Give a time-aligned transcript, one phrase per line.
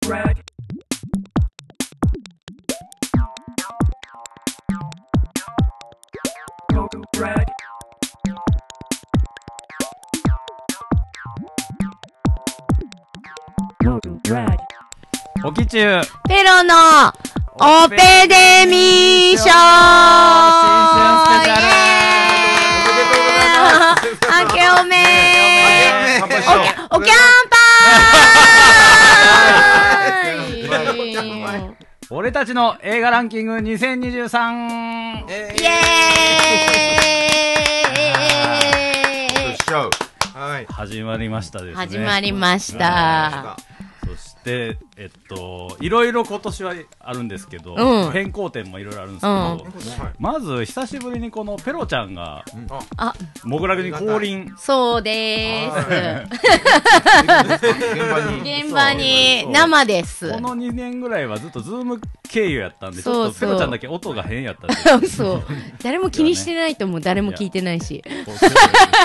[0.00, 0.36] drag.
[6.72, 7.46] Moto drag.
[15.42, 16.74] おきちゅうペロの
[17.56, 19.50] オペデミー賞新
[20.94, 21.99] 春スペシャル
[32.40, 35.72] たちの映画ランキング2023えイエー
[39.52, 39.56] イ。
[40.38, 40.64] はい。
[40.64, 43.58] 始まりましたですね始まりました。
[44.42, 49.60] そしてえっといろいろ今年はあるんですけど、うん変更点もいろいろあるんですけど、うん
[50.18, 52.44] まず久しぶりにこのペロちゃんが
[52.96, 58.38] あ、モグラグに降臨そうではー現場に。
[58.38, 58.64] す。
[58.64, 60.30] 現場に生です。
[60.32, 65.42] この2年ぐらいはずっとズーム経由やったんでちょっとそうそうペロちゃんだけ音が変やったんでそう。
[65.82, 67.00] 誰も気にしてないと思う。
[67.00, 68.02] 誰も聞いてないし。
[68.24, 68.34] こう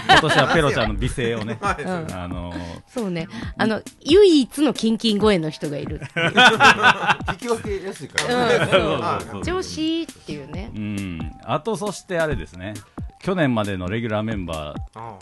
[0.08, 2.53] 今年はペロちゃんの美声をね、あの
[2.88, 3.27] そうね。
[3.58, 6.02] あの、唯一のキンキン声の人がいる。
[6.14, 8.56] 聞き分けやすいからね。
[8.56, 8.59] うん。
[8.59, 9.44] そうそうそう。
[9.44, 10.72] 女子っていうね。
[10.76, 12.76] うん、あとそしてあれですね。
[13.23, 15.16] 去年までのレギュラーメンバー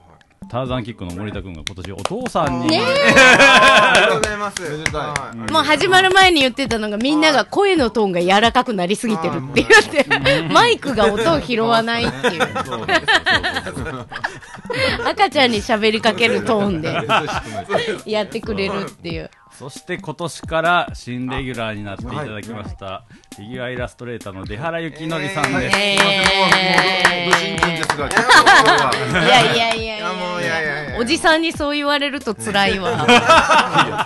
[0.50, 4.62] ターザンキックの森田君が今年お父さんに、ねありがとうございます。
[4.62, 5.38] めでたい。
[5.52, 12.44] もう始まる前に言ってたのがみんなが声のトーンが柔らかくなりすぎてるって言って、マイクが音を拾わないっていう。
[15.06, 16.94] 赤ちゃんに喋りかけるトーンで
[18.06, 19.32] やってくれるっていう。
[19.58, 29.26] そして今年から新レギュラーになっていただきました、フィギュアイラストレーターの出原幸則さんです、えご新人ですが、ちょっと今日は。
[29.26, 32.98] いやいやいやいやいやいやおじさんにそう言われると辛いわ。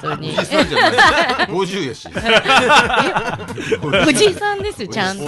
[0.02, 0.36] 本当に。
[0.38, 1.48] おじさんじゃない。
[1.48, 2.08] 50やし。
[4.08, 5.24] おじさんですよ、ちゃんと。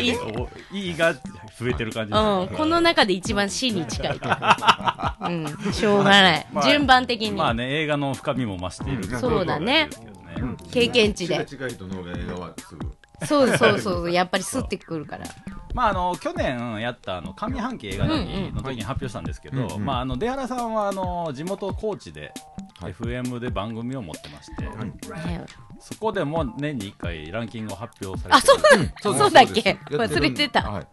[0.00, 1.14] いおいいが
[1.58, 5.56] 増えてる感じうん、この中で一番死に近いと思う。
[5.66, 6.46] うん、しょうがない。
[6.52, 7.32] まあ順番的に。
[7.32, 10.56] まあね映画の深みも増している、うんそうだねですけどね。
[10.70, 11.44] 経験値で。
[11.46, 12.96] 近い人の方が映画はすぐ。
[13.24, 15.24] そうそうそう、やっぱりスッてくるから。
[15.72, 22.32] まああの去年やったあの上半期映画祭の時に発表したんですけど、うんうんまああの出原さんはあの地元高知で、
[22.80, 22.92] はい。
[22.92, 25.44] FM で番組を持ってまして、ね。
[25.80, 28.92] そこでも年に1回ランキングを発表されてあ、そうなん。
[29.18, 29.78] そうだっけ？
[29.90, 30.62] 忘れてた。
[30.62, 30.86] はい。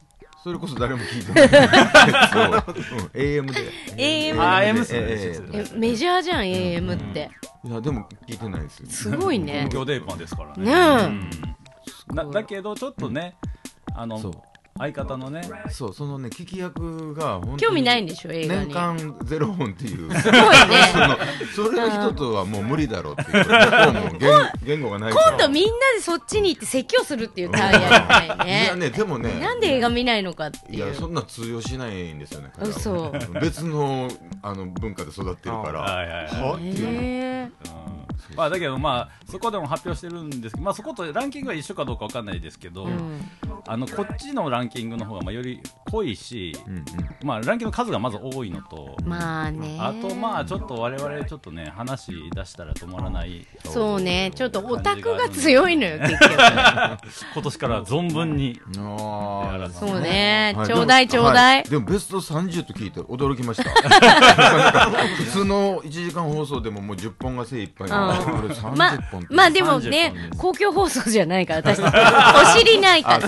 [0.44, 1.50] それこそ誰も聞いてない。
[2.30, 2.66] そう
[2.98, 4.34] うん AM で。
[4.34, 7.30] AM あー M えメジャーじゃん、AM って。
[7.64, 8.90] えいや、でも聞いてないですよ。
[8.90, 9.72] すごいね東。
[9.72, 10.66] 京デーパンですからね。
[10.66, 11.30] ねえうん
[12.16, 13.36] なだけどちょっとね、
[13.96, 14.34] あのそう。
[14.76, 18.68] 相方のね、そう、そのね、聞き役が本当に興味ないんでしょ、映画に。
[18.68, 20.12] 年間ゼロ本っていう。
[20.16, 20.48] すごいね。
[21.56, 23.46] それの人とはもう無理だろうっていう。
[24.20, 24.30] 言
[24.66, 25.14] 言語がない。
[25.14, 28.90] 今度みんなでそっちに行って説教するっていうタイヤみたいいやね。
[28.90, 29.40] ね、でもね。
[29.40, 30.92] なんで映画見ないのかっていや。
[30.94, 32.52] そんな通用しないんですよね。
[32.60, 34.10] 嘘別の、
[34.42, 35.82] あの、文化で育ってるから。
[35.82, 37.52] はいはいはいはっていう。
[38.36, 43.22] まあだけどまあそこでも発表してるんですけど、まあそことランキングは一緒かどうかわかんないですけど、ーうん
[43.66, 46.86] あのこっちのランキングの方がまあより濃いし、うんうん。
[47.24, 48.98] まあランキングの数がまず多いのと。
[49.06, 49.78] まあね。
[49.80, 56.34] あとまあちょっと我々ちょっとね話し出したら止まらないそうね、ちょっとオタクが強いのよ、結局。
[57.34, 59.70] 今年から存分にああ。
[59.70, 61.32] そうねは、いちょうだいちょうだ。
[61.32, 63.70] はいでもベスト30と聞いて驚きました。
[65.18, 68.03] 普通の1時間放送でももう10本が精一杯なの。
[68.03, 69.34] これま30本って。
[69.34, 72.56] まあでもね30本、公共放送じゃないから、 私たち。
[72.56, 73.20] お尻ないか。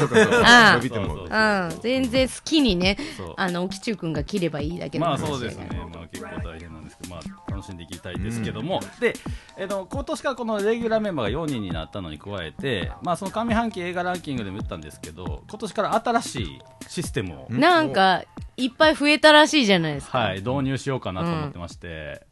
[1.29, 1.67] ら。
[1.67, 2.97] うん、全然好きにね
[3.37, 9.13] あの、沖中くんが切ればいいだけのまあ話そうですねまあ、結構大変なんですけど、まあ、楽しんでいきたいですけども、で、
[9.57, 18.23] えっと今年からこのレギュラーメンバーが4人になったのに加えて、まあ、その上半期映画ランキングでも言ったんですけど、今年から新しいシステムを、なんか、
[18.57, 20.17] いっぱい増えたらしいじゃないですか。
[20.17, 22.25] はい、導入しようかなと思ってまして、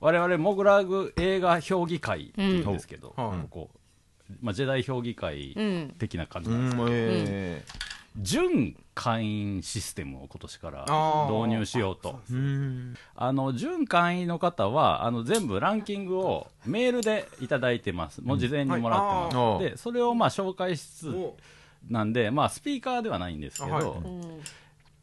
[0.00, 3.48] 我々モグラグ映画評議会っていうんですけど、うん。
[3.50, 3.70] ここ
[4.40, 5.94] まあ、ジェダイ評議会うん。
[5.98, 7.64] 的な感じうなんですけど、ん、え
[8.16, 10.84] 準会員システムを今年から
[11.30, 12.18] 導入しようと。
[13.14, 21.34] あの準会員の方はあの全部ランキングをメールでいただいてます、もう事前にもらってます、でそれをまあ紹介しつつ
[21.88, 23.86] なんで、まあ、スピーカーではないんですけど、あはい。
[23.86, 24.40] うん。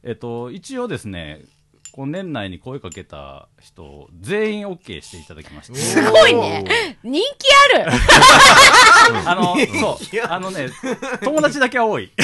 [0.03, 1.41] えっと、一応ですね
[1.97, 5.79] この年内に声かけた人全員 OK していただきまして。
[5.79, 6.63] すごいね。
[7.03, 7.91] 人気ある。
[9.25, 10.21] あのそう。
[10.29, 10.69] あのね
[11.23, 12.05] 友達だけは多い。
[12.05, 12.23] って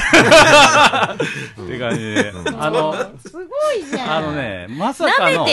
[1.80, 2.32] 感じで。
[2.56, 3.42] あのすご
[3.74, 4.12] いじゃん。
[4.18, 5.48] あのねまさかの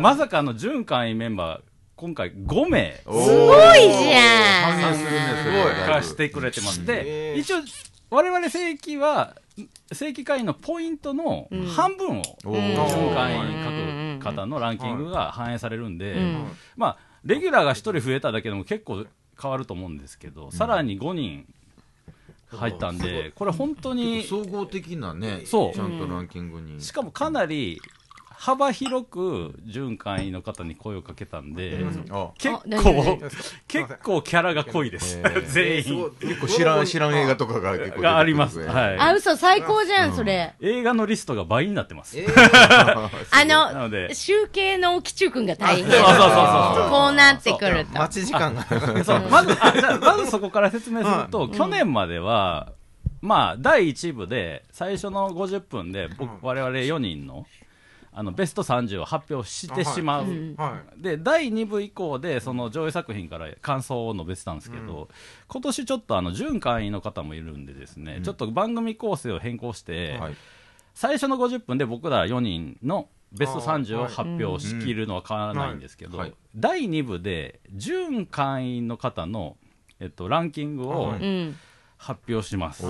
[0.00, 1.60] まさかの準会員メンバー
[1.96, 2.94] 今回5名。
[2.94, 4.72] すすごいじゃん。
[4.72, 5.26] 反映するね。
[5.86, 6.82] 貸してくれてます。
[6.86, 7.58] で、一応、
[8.08, 9.34] 我々正規は、
[9.92, 13.34] 正規会員のポイントの半分を、準ー会
[14.18, 16.46] 員各方のランキングが反映されるんで、うん。
[16.76, 19.06] まあ、レギュラーが1人増えただけでも結構
[19.40, 21.46] 変わると思うんですけど、さらに5人
[22.48, 25.72] 入ったんで、これ本当に、総合的なねそう。
[25.74, 26.80] ちゃんとランキングに。
[26.80, 27.80] しかもかなり
[28.38, 31.78] 幅広く準会員の方に声をかけたんで、
[32.10, 32.30] あ。
[32.36, 33.18] 結構、
[33.66, 36.10] 結構キャラが濃いです、 全員。
[36.20, 38.60] 結構知らん知らん映画とかが結構があります。
[38.60, 38.98] いはい。
[38.98, 40.54] あ、嘘、最高じゃん、それ。
[40.60, 42.18] 映画のリストが倍になってます。
[43.30, 45.90] あなの集計のきちゅうくんが大変。
[45.90, 46.90] そうそうそうそう。
[46.90, 47.98] こうなってくると。
[47.98, 48.64] 待ち時間が。
[49.02, 49.22] そう。
[49.30, 52.72] まず、あ、じゃあまずそこから説明すると、去年までは、
[53.22, 56.38] まあ、第1部で、最初の50分で、僕、うん。
[56.42, 57.46] 我々4人の、
[58.18, 60.24] あの、ベスト30を発表してしまう。
[60.56, 65.08] はで、第2部以降で、その上映作品から感想を述べてたんですけど、
[65.48, 70.34] 今年ちょっとあの、準会員の方もいるんでですね、ちょっと番組構成を変更して、はい。
[70.94, 76.34] 最初の50分で僕ら4人のベスト30を発表しきるのは変わらないんですけど、はい。
[76.54, 79.58] 第2部で準会員の方の、
[80.00, 81.14] えっと、ランキングを。
[81.98, 82.82] 発表します、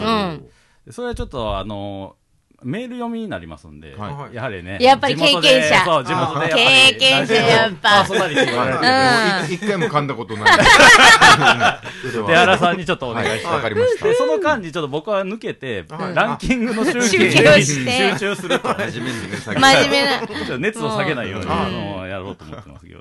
[0.91, 2.17] それはちょっとあの
[2.63, 4.35] メール読みになりますんで、はい。
[4.35, 5.85] やはりねやっぱり経験者。
[5.85, 7.79] そう地元で経験者やっぱ。
[7.83, 10.57] パーソナリティがやられてる一一回も噛んだことない。
[12.27, 14.07] で原さんにちょっとお願いします、わかりました。
[14.07, 16.15] でその間にちょっと僕は抜けて、はい。
[16.15, 18.11] ランキングの集集計計をして。
[18.13, 18.69] に集中すると。
[18.69, 20.59] 真面目にね先真面目な。
[20.59, 21.53] 熱を下げないように、うん。
[21.53, 23.01] あのやろうと思ってますけど、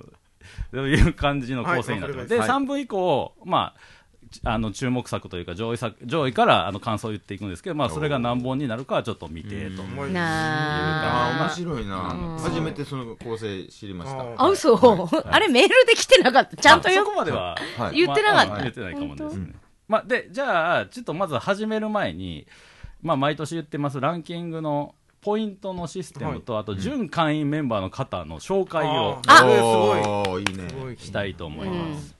[0.74, 2.30] そういう感じの構成になってます。
[2.30, 3.95] で、はい3分以降、まあ、ち
[4.44, 9.84] あの注目作というか上位作上位からあの感想を言っていくんですけど、まあ、それが何本になるかはちょっと見てと。
[10.08, 10.12] い。
[10.12, 11.42] なあ。
[11.42, 14.76] あ面白いなうん初めてその構成知りましたああ、嘘。
[15.30, 16.58] あれメールで来てなかった。
[16.58, 19.54] ちゃんとまでは、はい言ってなかったまあ言ってないかもですね。
[19.88, 22.48] まあ、で、じゃあ、ちょっとまず始める前に、
[23.02, 30.98] まあ、毎年言ってますランキングのポイントのシステムと、あと、準会員メンバーの方の紹介をあすごい。
[30.98, 32.15] したいと思います。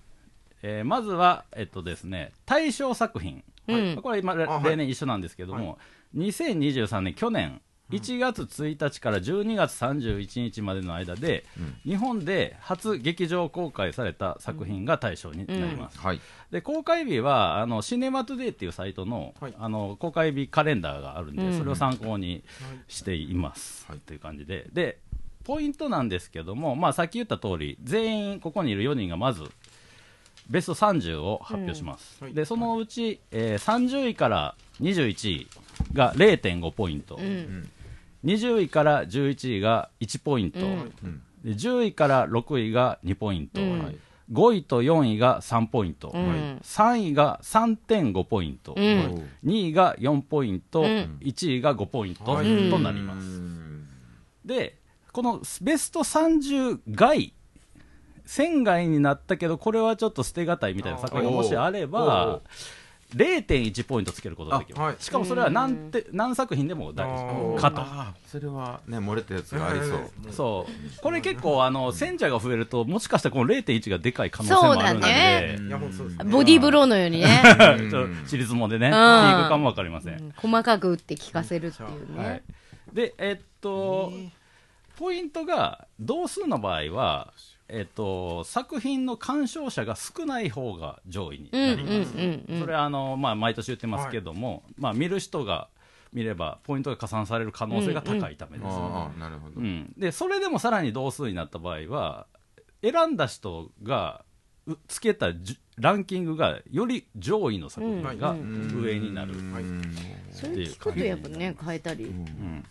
[0.68, 3.44] えーまずは、えっとですね、対象作品。
[3.68, 4.02] うん。
[4.02, 4.64] これ今、はい。
[4.64, 5.78] 例年一緒なんですけども、
[6.16, 11.46] 2023年、去年、1月1日から12月31日までの間で、
[11.86, 16.00] 日本で初劇場公開された作品が対象になります。
[16.00, 16.22] はい。
[16.50, 19.54] で公開日はあのシネマトゥデイっていうサイトの,、はい。
[19.60, 21.58] あの公開日カレンダーがあるんで、うん。
[21.60, 22.44] それを参考に
[22.88, 24.00] しています、はい。
[24.00, 24.66] という感じで。
[24.74, 24.98] で
[25.44, 29.44] ポイントなんですけども、まあ、さっき言った通り全員ここにいる4人がまず
[30.50, 32.28] ベスト30を発表します、うん。
[32.28, 32.34] はい。
[32.36, 35.48] でそのうち、えー30位から21位
[35.94, 37.70] が0.5ポイント、うん。
[38.24, 41.22] 20位から11位が1ポイント、うん。
[41.44, 43.84] で10位から6位が2ポイント、うん。
[43.84, 43.98] はい。
[44.32, 46.60] 5位と4位が3ポイント、うん。
[46.64, 49.30] 3位が3.5ポイント、うん。
[49.46, 51.20] 2位が4ポイント、うん。
[51.22, 52.70] 1位が5ポイントはい。
[52.70, 53.28] となります。
[53.28, 53.88] うん。
[54.44, 54.78] で、
[55.12, 57.34] このベスト30外、
[58.28, 62.42] 1000外になったけど、これはちょっと捨てがたいみたいな作品がもしあれおばー、
[63.16, 64.80] 0.1ポイントつけることができます。
[64.82, 64.96] あはい。
[65.00, 67.84] しかもそれは何て何作品でも大丈夫かと。
[68.28, 70.00] それはね漏れたやつがありそう。
[70.34, 71.02] そう。
[71.02, 75.12] これ結構、あの、選者が増えると、もしかしたらこの0.1がでかい可能性もあるんそう
[76.10, 76.32] だで、ね。
[76.32, 77.42] ボディーブローのようにね。
[77.46, 78.92] ちょっと、私立もでね、ん。
[78.92, 80.34] ピークかもわかりません。
[80.36, 82.28] 細かく打って聞かせるっていうはい。
[82.28, 82.44] ね。、
[82.92, 84.12] で、えっと、
[84.98, 87.34] ポイントが同数の場合は、
[87.68, 92.14] えっと、作品の鑑賞者が少ない方が上位にうんうなんります。
[92.16, 92.60] うんうん。
[92.60, 95.70] それはあの、まあ、毎年言ってますけども、まあ、見る人が
[96.14, 98.68] 見れば、ポイントが加算される可能性が高いためです。
[98.70, 102.28] ああなるほどうんでそれでもさらに同数になった場合は、
[102.82, 104.24] 選んだ人が
[104.68, 105.28] うつけた
[105.78, 109.34] ランキングがより上位の作品がうん上になる。
[109.52, 109.64] はい
[110.32, 112.06] それ聞くとやっぱね、変えたり。
[112.06, 112.64] うん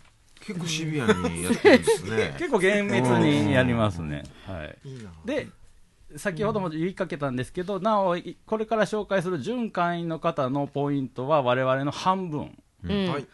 [0.45, 4.23] 結構シビアにやってるんですね 結構厳密にやりますね。
[4.45, 5.11] はい、いいな。
[5.25, 5.47] で、
[6.17, 12.57] 先ほども言いかけたんですけど、なお、いこれから紹介する準会員の方のポイントは我々の半分。
[12.83, 13.25] うんはい。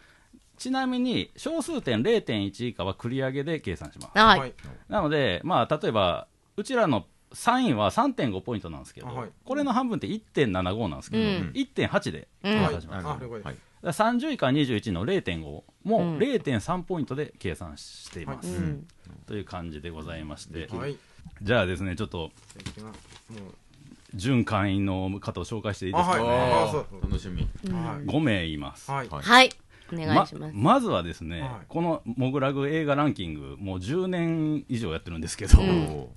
[0.58, 4.18] ちなみに、小数点0.1以下は繰り上げで計算します。
[4.18, 4.38] は。
[4.38, 4.54] はいい。
[4.90, 13.08] なので、まあ、例えば、うちらの3位は3.5ポイントなんですけど、あはいこれの半分って1.75なんですけど、うん1.8でうん計算します。
[13.08, 18.50] あ了解ですはい30位から21の0.5もうん0.3ポイントで計算しています。
[18.50, 18.88] うん。
[19.26, 20.98] という感じでございまして、はい。
[21.42, 22.32] じゃあですね、ちょっと。
[24.14, 28.06] 準会員の方を紹介していいですか、あはいああそうあ楽しみはい。
[28.06, 28.92] 5名います。
[28.92, 29.10] はい。
[29.10, 29.50] はいはい。
[29.94, 30.54] お願いします。
[30.54, 36.10] まずはですね、はいこのモグラグ映画ランキング、もう10年以上やってるんですけど、うんお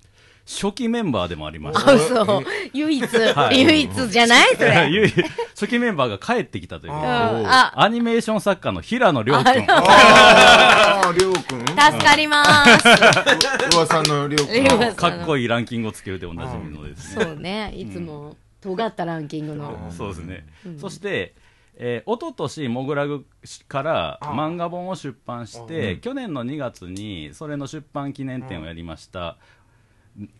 [0.46, 1.98] 初期メンバーでもありましあ、た。
[1.98, 2.44] そ う。
[2.74, 4.54] 唯一、はい唯一じゃない？
[4.56, 5.08] それ。
[5.54, 9.64] 初期メンバーが帰ってきたというアニメーション作家の平野亮君。
[9.68, 12.88] ああ、りょうくん助かります。
[13.74, 14.64] 噂のりょうくん。
[14.64, 17.24] りょうかっこいいランキングをつけるでおなじみのですね。
[17.24, 17.72] そうね。
[17.74, 19.90] いつも、尖ったランキングの。
[19.96, 20.46] そうですね。
[20.78, 21.34] そして、
[21.76, 23.24] えー、一昨年モグラグ
[23.66, 29.36] からあ漫画本を出版して、去年の2月にそれの出版記念展をやりました、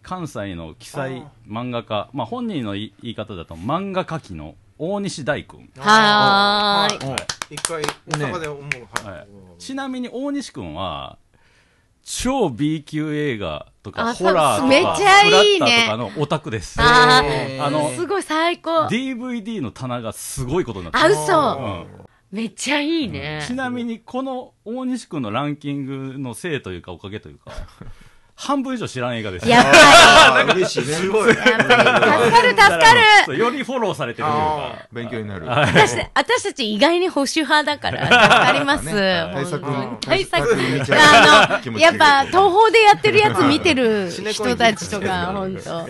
[0.03, 7.07] 関西の記載漫画家、まあ、本人の言い方だと漫画家記の大西大君、はー。
[7.07, 7.09] い。
[7.09, 7.55] はい。
[7.55, 8.63] 一回大阪で思う、
[9.07, 9.29] はいはい。
[9.59, 11.19] ちなみに大西君は
[12.03, 15.59] 超 B 級映画とかあホラーとかめっちゃいいね。
[15.59, 16.77] フラッターとかのオタクです。
[16.81, 17.65] あえー。
[17.65, 18.87] あのー、すごい最高。
[18.87, 21.57] DVD の棚がすごいことになってあ、る嘘。
[21.57, 21.87] うん。
[22.31, 23.45] めっちゃいいね。
[23.47, 27.53] ちなみにこの大西君のランキングのせいというかおかげというか
[28.37, 29.71] 半分以上知らん映画ですやっぱ
[30.41, 30.95] あー嬉しいね。
[30.95, 32.95] すごいり、やっぱり、助かる助か
[33.29, 33.39] る。
[33.39, 35.47] よりフォローされてるというか勉強になる。
[35.47, 38.85] 私私たち意外に保守派だから、 助かります。
[38.85, 39.65] 対策
[40.01, 40.95] 対対策。
[40.95, 45.87] あの、やっぱ、東宝でやってるやつ見てる人たちとか、本当。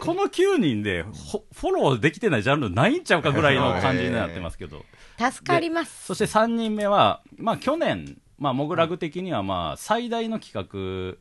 [0.00, 4.84] このこの9人でほフォローできてないジャンルないんちゃうかぐらいの感じになってますけど
[5.18, 6.06] 助かります。
[6.06, 10.66] そして3人目は、まあ、去年、まあ、モグラグ的にはまあ最大の企画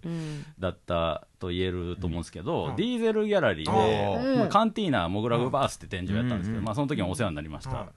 [0.04, 0.46] うん。
[0.58, 7.88] だったと言えると思うんですけど、ディーゼルギャラリーあで、ーまあ、カンティーナモグラグバースって展示をやったんですけど、うんまあ、その時にお世話になりました、はい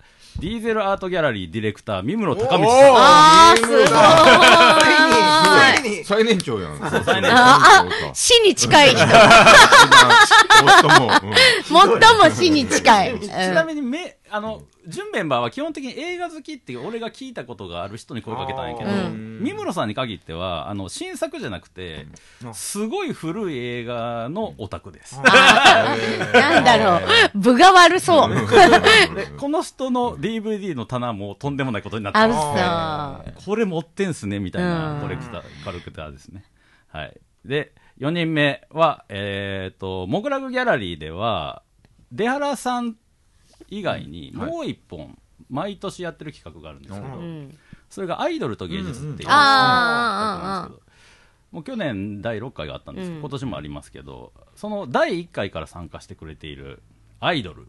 [0.41, 3.85] ディーゼルアートギャラリーディレクター三室高道おさんすごい。
[3.87, 3.91] つ
[5.87, 6.79] いに最年長やん。
[6.79, 8.99] 最年長あ、あ、死に近い人。
[9.05, 9.13] 最
[11.01, 11.11] も。
[12.01, 13.21] 最も死に近い。
[13.21, 18.95] ちなみにめあの準メンバーは基本的に映画好きっていう俺が聞いたことがある人に声かけたんやけど、う
[19.43, 22.07] 三室さんに限ってはあの新作じゃなくて、
[22.55, 27.39] すごい古い映画のオタクです、なんだろう。
[27.39, 28.35] 分が悪そう。
[28.35, 33.51] でこの人の DVD の棚もとんでもないことになってあ、ます嘘。
[33.51, 36.45] これ持ってんすねみたいなうんコレクター、カルクターですね。
[36.89, 37.21] はい。
[37.45, 41.63] で、4人目は、えっ、と、モグラグギャラリーでは、
[42.13, 42.97] 出原さん
[43.69, 45.19] 以外にもう一本、
[45.51, 47.59] 毎年やってる企画があるんですけど、うん。
[47.91, 50.93] それがアイドルと芸術っていう、うんうんあー企画なんですけど
[51.53, 56.83] もう去年第6回があったんですけど、うん今年もありますけど、その第1回から参加してくれている
[57.21, 57.67] アイドル。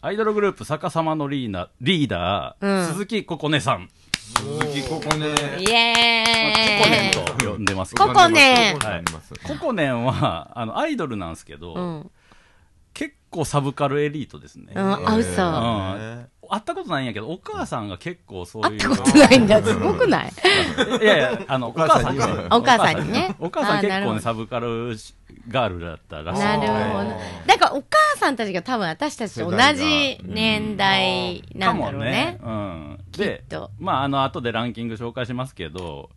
[0.00, 3.90] アイドルグループ逆さまのリーナリーダー、うん鈴木ここねさん。
[4.18, 5.26] 鈴木ここね。
[5.28, 7.34] イココネエーイ。
[7.34, 9.04] ンと呼んでますけどココネンはい
[9.46, 12.00] ココネンはあのアイドルなんですけど、うん。
[12.02, 12.10] 結
[13.30, 16.28] 構サブカルエリートですね、ううんん、あ、嘘。
[16.50, 19.62] 会ったことないんやけどお母さんが結構そういう会ったことないんだ。
[19.62, 20.32] すごくない
[21.02, 24.96] いやいやあのお母さんにねお母さんにねお母さん結構ねサブカル
[25.48, 27.10] ガールだったらしいなるほど。
[27.46, 32.38] だからお母さんたちが多分私たちと同じ年代なんだろうね。
[32.40, 32.74] かもね。
[32.74, 32.98] うん。
[33.12, 36.10] できっと、まあ、あの、後でランキング紹介しますけど、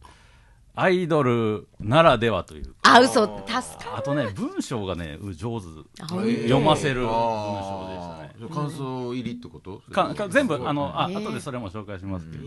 [0.73, 2.95] アイドルならではというか。
[2.95, 3.25] あ、嘘。
[3.45, 5.67] 助かあとね、文章がね、う上手。
[6.01, 8.49] あ読ませる文章でしたね。
[8.53, 9.81] 感想入りってこと？
[9.91, 12.43] かか全部、あの、あ、へー後でそれも紹介しますけど。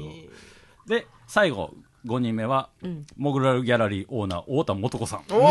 [0.87, 1.75] で、最後、
[2.07, 3.07] 5人目は、ん。
[3.17, 5.21] モグラルギャラリーオーナー、太田素子さん。
[5.27, 5.45] ついにお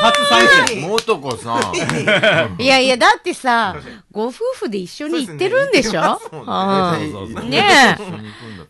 [0.00, 0.80] 初参戦。
[0.80, 2.60] もとこさん。
[2.62, 3.76] いやいや、だってさ、
[4.10, 6.18] ご夫婦で一緒に行ってるんでしょ？
[6.18, 6.44] そうね。
[6.46, 7.96] あそうそうそうあね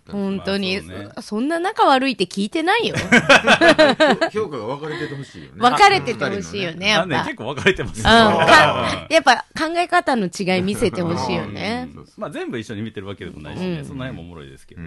[0.09, 0.11] え。
[0.11, 1.13] 本当に、まあそうね。
[1.21, 2.97] そんな仲悪いって聞いてないよ。
[4.35, 5.61] 評価が分かれててほしいよね。
[5.61, 7.25] 分かれててほしいよね、やっぱ。
[7.25, 11.89] 結構分かれてますやっぱ考え方の違い見せてほしいよね。
[12.17, 13.85] まあ、全部一緒に見てるわけでもないしね、うん。
[13.85, 14.81] その辺もおもろいですけど、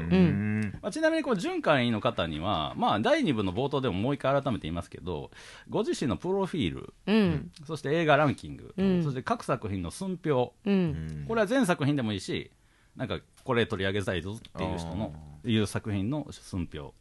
[0.73, 0.79] うん。
[0.81, 5.31] まあ、ちなみにこう準会員の方には、まあ、第2部の冒頭でももう一回改めて言いますけど
[5.69, 7.51] ご自身のプロフィールうん。
[7.65, 9.03] そして映画ランキング、うん。
[9.03, 10.53] そして各作品の寸評。
[10.65, 11.25] うん。
[11.27, 12.51] これは全作品でもいいし
[12.95, 15.13] なんかこれ取り上げたいぞっていう人の
[15.45, 16.93] いう作品の寸評。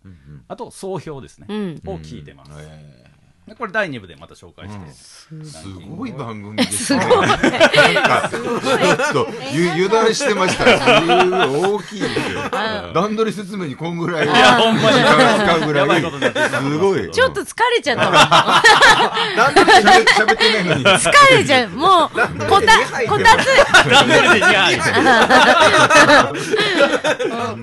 [0.49, 1.81] あと総評ですね、うん。
[1.87, 3.14] を聞いてます、え
[3.47, 7.03] でこれ第2部でまた紹介して、ーすごい番組ですね。
[7.03, 10.65] すごいなんか、ちょっと、ゆ油断してました。
[10.65, 12.41] 大きいですよ。
[12.95, 17.11] 段取り説明にこんぐらい、時やほんまに間使うぐらい、 すごい。
[17.11, 18.15] ちょっと疲れちゃったもん。
[18.15, 20.85] なんで喋喋ってないのに。
[20.85, 21.69] 疲れちゃう。
[21.69, 22.11] もう、
[22.49, 24.71] こた、こたつ、段取りでいや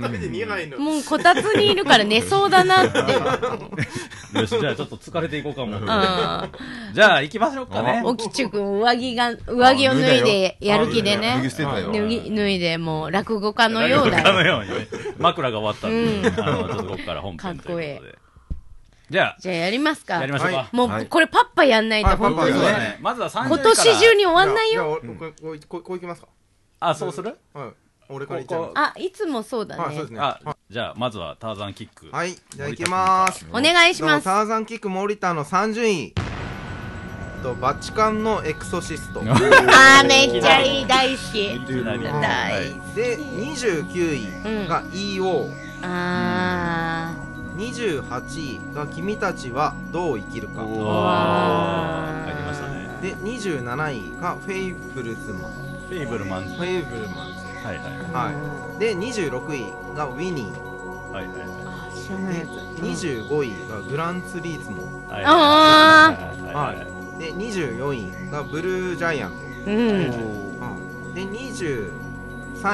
[0.01, 0.77] ダメで2杯の。
[0.79, 2.99] もうこたつにいるから寝そうだなって。
[4.39, 5.70] よしじゃあちょっと疲れていこうかも、うん。
[6.93, 8.01] じゃあ行きましょうかね。
[8.03, 11.35] おきちゅくん、上着が、上着を脱いでやる気でね。
[11.37, 11.49] 脱ぎ。
[11.49, 11.91] 捨てたよ。
[11.91, 14.57] 脱ぎ、脱いで、もう落語家のようだ落語家のよ。
[14.57, 14.87] ようにね。
[15.17, 16.39] 枕が終わったんで、うん。
[16.43, 18.11] あのちょっとここから本編ということで。
[18.11, 18.21] かっこいい
[19.11, 20.17] じゃじゃあやりますか。
[20.17, 21.05] あやりましょうか、はもう、はい。
[21.05, 22.55] これパッパやんないとはい本当に。
[23.01, 25.01] まずは30今年中に終わんないよ。
[25.01, 26.27] ここここういきますか。
[26.79, 27.37] あそうする？
[27.53, 27.69] はい
[28.11, 28.71] 俺からいっちゃいます。
[28.75, 29.83] あいつもそうだね。
[29.83, 30.19] はいそうですね。
[30.19, 30.39] あ
[30.69, 32.09] じゃあまずはターザンキック。
[32.11, 33.45] はいじゃあいきます。
[33.51, 34.23] お願いします。
[34.23, 36.13] ターザンキック森田の30位
[37.41, 39.21] とバチカンのエクソシスト。
[39.25, 41.59] あーめっちゃいい大好き。
[41.83, 41.99] 大
[42.95, 45.51] で29位が EO
[45.83, 47.13] あ
[47.57, 50.61] 28位が君たちはどう生きるか。
[50.61, 50.83] ーおー。
[50.83, 52.31] わー。
[52.31, 52.89] 入りましたね。
[53.01, 55.51] で27位がフェイブルズマン。
[55.89, 56.47] フェイブルマン。
[56.47, 58.31] ズフェイブルマンはいはいズは
[58.75, 58.79] い。
[58.79, 61.11] で26位がウィニー。
[61.11, 62.33] はいはいあ知らない。
[62.33, 66.75] でやつ25位がグランツリーズモはいあはいはい。
[66.77, 67.93] はいで24
[68.27, 69.37] 位がブルージャイアント。
[69.67, 69.77] うん。
[69.77, 71.89] うんで23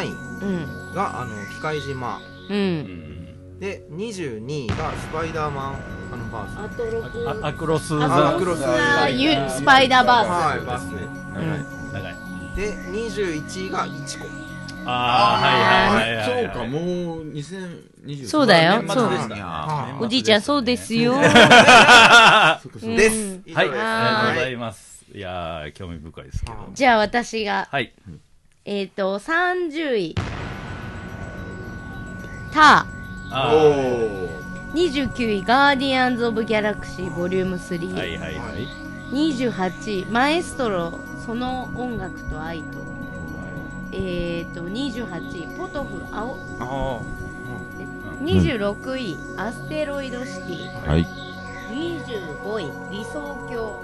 [0.05, 0.45] 位う
[0.91, 0.93] ん。
[0.93, 2.19] があの機械島。
[2.49, 5.75] ううんんで22位がスパイダーマン
[6.13, 6.73] あのバース。
[6.73, 8.67] アトロクあアクロスアザクロスザ
[9.01, 10.29] ザユスパイダーバース。
[10.29, 11.01] はいバースね。
[11.35, 11.39] う
[11.89, 12.15] ん長い。
[12.55, 14.25] で21位がイチコ
[14.89, 16.79] ああはいはいはいはいそうか、も
[17.17, 18.83] う2020そうだよ。
[18.87, 19.07] そう。
[19.07, 21.13] はいおじいちゃんそうですよ。
[21.19, 22.87] そうかそうか。
[22.87, 23.41] です。
[23.53, 23.67] はい。
[23.69, 25.05] ありがとうござはいます。
[25.13, 26.57] いやー興味深いですけど。
[26.73, 27.91] じゃあ私がはい。
[28.65, 30.15] えっと30位。
[32.53, 34.29] ター。
[34.73, 38.67] 29位ガーディアンズ・オブ・ギャラクシーボリューム3、はいはいはい。
[39.13, 42.77] 28位マエストロその音楽と愛と
[43.91, 47.01] えっ、と28位ポトフ青あ
[48.21, 50.87] 26位、アステロイドシティ。
[50.87, 51.07] はい。
[51.69, 53.79] 25位理想郷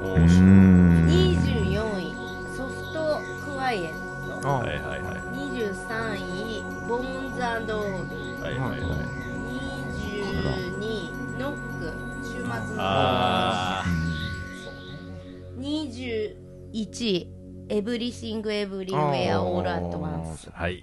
[0.00, 0.42] うーおー。
[0.42, 1.06] ん。
[1.06, 2.14] 24位
[2.56, 4.48] ソフトクワイエット。
[4.48, 5.18] はいはいはい。
[5.30, 8.42] 23位ボーンズオール。
[8.42, 8.80] はいはいはい。
[10.02, 11.92] 22位ノック。
[12.24, 12.54] 週末の。
[12.78, 13.84] あ
[15.58, 16.36] 21
[17.06, 17.35] 位
[17.68, 19.64] エブリシングエブリウェアオー。
[19.64, 20.82] ルアットワンスあはい。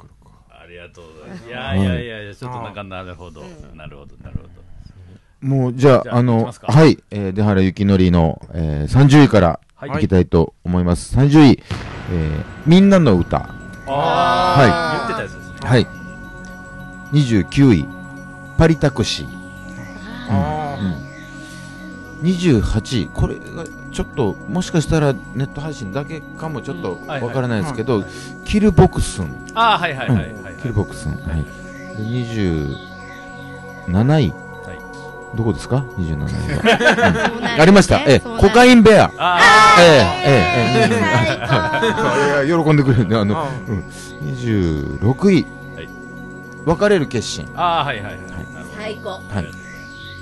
[0.50, 1.48] ありがとうございます。
[1.48, 2.28] いやいやいやい。
[2.28, 3.42] やちょっとなんかなるほど。
[3.74, 5.48] なるほどなるほど。
[5.48, 10.04] もう、じゃあ、あの、はい、えー、出原幸則の、えー、30位からはい。
[10.04, 11.18] いきたいと思います。
[11.18, 11.64] 30位、
[12.12, 13.50] えー、みんなの歌。
[13.86, 15.70] ああ言ってたやつですね。
[15.70, 15.88] はい。
[17.12, 17.86] 29位、
[18.58, 19.28] パリタクシー。
[20.30, 20.78] あ
[22.22, 28.04] うん、28位、これがちょっと、もしかしたらネット配信だけかもちょっとわからないですけど、
[28.44, 29.28] キルボクスン。
[29.54, 31.12] ああはいはいはいはいはいキルボクスン。
[31.12, 31.46] はい。
[31.96, 34.34] で、27位。
[35.36, 36.30] どこですか ?27 位は。
[37.60, 38.00] ありました。
[38.02, 39.12] ええ、コカイインベア。
[39.18, 39.40] あ
[39.80, 39.94] ええ、ええ、
[40.82, 40.94] ええ。
[41.48, 43.16] 最いや、喜んでくれるね。
[43.16, 43.80] あの、あうん、
[44.26, 45.46] 26位。
[45.76, 45.90] はい
[46.66, 47.46] 別れる決心。
[47.56, 48.18] ああはいはいはい
[48.78, 49.52] 最高はい。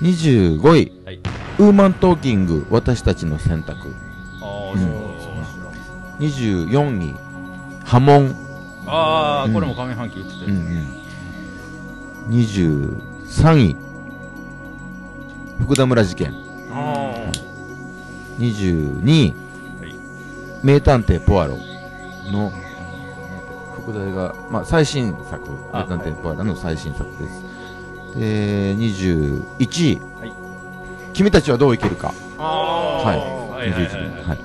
[0.01, 0.91] 25位。
[1.05, 1.19] はい
[1.59, 3.93] ウーマントーキング、私たちの選択。
[4.41, 7.15] あうん24位。
[7.85, 8.35] 波紋。
[8.87, 10.55] ああうんこれも上半期言ってたやうん
[12.29, 12.39] うん。
[12.39, 13.75] 23位。
[15.59, 16.33] 福田村事件。
[16.71, 17.31] あ
[18.39, 19.33] 22位。
[19.81, 19.95] はい
[20.63, 21.57] 名探偵ポアロ
[22.31, 22.51] の
[23.83, 25.41] 副題が、まあ、最新作
[25.73, 27.50] あ名探偵ポアロの最新作です
[28.15, 30.33] で21位、はい。
[31.13, 32.13] 君たちはどう生きるか。
[32.37, 33.17] あはい。
[33.17, 34.39] はいはいはい21位はい。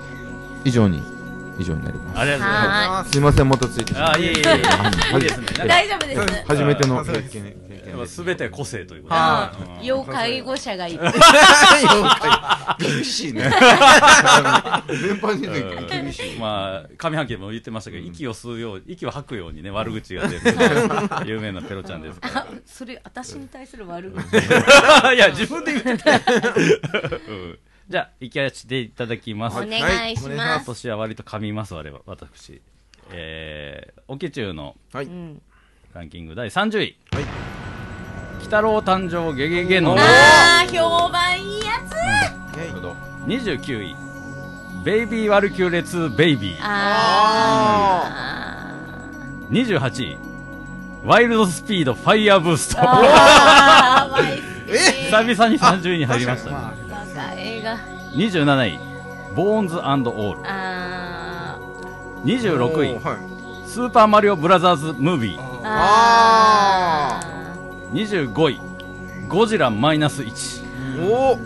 [0.65, 1.16] 以上に
[1.59, 2.19] 以上になります。
[2.21, 3.07] ありがとうございます。
[3.07, 4.33] はすいませんもたついてしまっああいえいえ。
[4.33, 5.47] いえいいですね。
[5.67, 6.45] 大丈夫です。
[6.47, 7.57] 初めての経験
[8.07, 8.17] す。
[8.17, 9.85] すべては個性ということはうん。
[9.85, 11.01] 要介護者がいる。
[12.79, 13.43] 厳しいね。
[13.43, 15.49] 連発に
[15.89, 16.39] 厳しい。
[16.39, 20.43] まあ上半期でも言ってましたけど息を吸うよう息を吐くようにね悪口が出る
[21.27, 22.21] 有名なペロちゃんです
[22.67, 24.37] それ私に対する悪口。
[25.03, 26.11] ら いや自分で言ってた
[27.29, 29.57] うんじゃあ行かせていただきます。
[29.59, 29.73] お願い
[30.17, 30.37] しはい。
[30.37, 32.61] ます今年は割と噛みます我々私。
[33.11, 35.05] えー、オケチューのはい。
[35.07, 35.41] うん
[35.95, 36.97] ランキング第30位。
[37.13, 37.25] はい。
[38.37, 41.95] 鬼太郎誕生ゲゲゲのあー評判いいやつ。
[43.27, 43.97] 29位。
[44.85, 46.57] ベイビーワルキューレ2ベイビー。
[46.61, 48.03] あ
[49.51, 50.17] 28位。
[51.05, 52.79] ワイルドスピードファイヤーブースト。
[52.79, 54.79] ーあーわいえ
[55.11, 56.57] 久々に30位に入りましたね
[58.17, 58.79] 27位
[59.35, 60.35] ボーンズオー。
[60.35, 61.59] ルあ
[62.25, 64.77] 26位はいスーパーマリオブラザー。
[64.77, 65.21] ズムー。
[65.21, 67.21] ビーーあ
[67.93, 68.59] 25位
[69.29, 71.39] ゴジラマイナス1おー。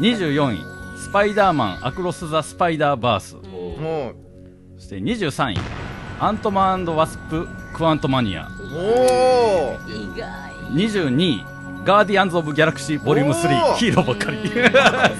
[0.00, 0.64] 24位
[0.98, 3.36] スパイダーマンアクロス・ザ・スパイダーバース
[4.76, 5.56] そして23位
[6.20, 9.78] アントマンワスプ・クワントマニアおー。
[9.86, 10.28] ー意外。
[10.74, 11.44] 22位
[11.86, 13.00] ガーディアンズ・オブ・ギャラクシー。
[13.00, 14.48] ボリューム3おーヒーローばっかり。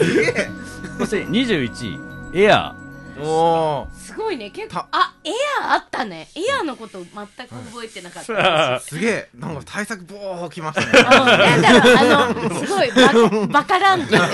[0.05, 0.51] すげえ。
[0.99, 2.75] そして21位エア
[3.21, 3.95] おー。
[3.97, 4.51] すごいね。
[4.51, 5.31] 結構たあエ
[5.63, 6.29] アーあったね。
[6.35, 8.33] エアーのこと全く覚えてなかった。
[8.81, 9.29] 私すげえ。
[9.39, 10.89] なんか対策ボーきましたね。
[10.93, 11.05] うん。
[11.07, 14.25] なんだろうあのすごいババカランテも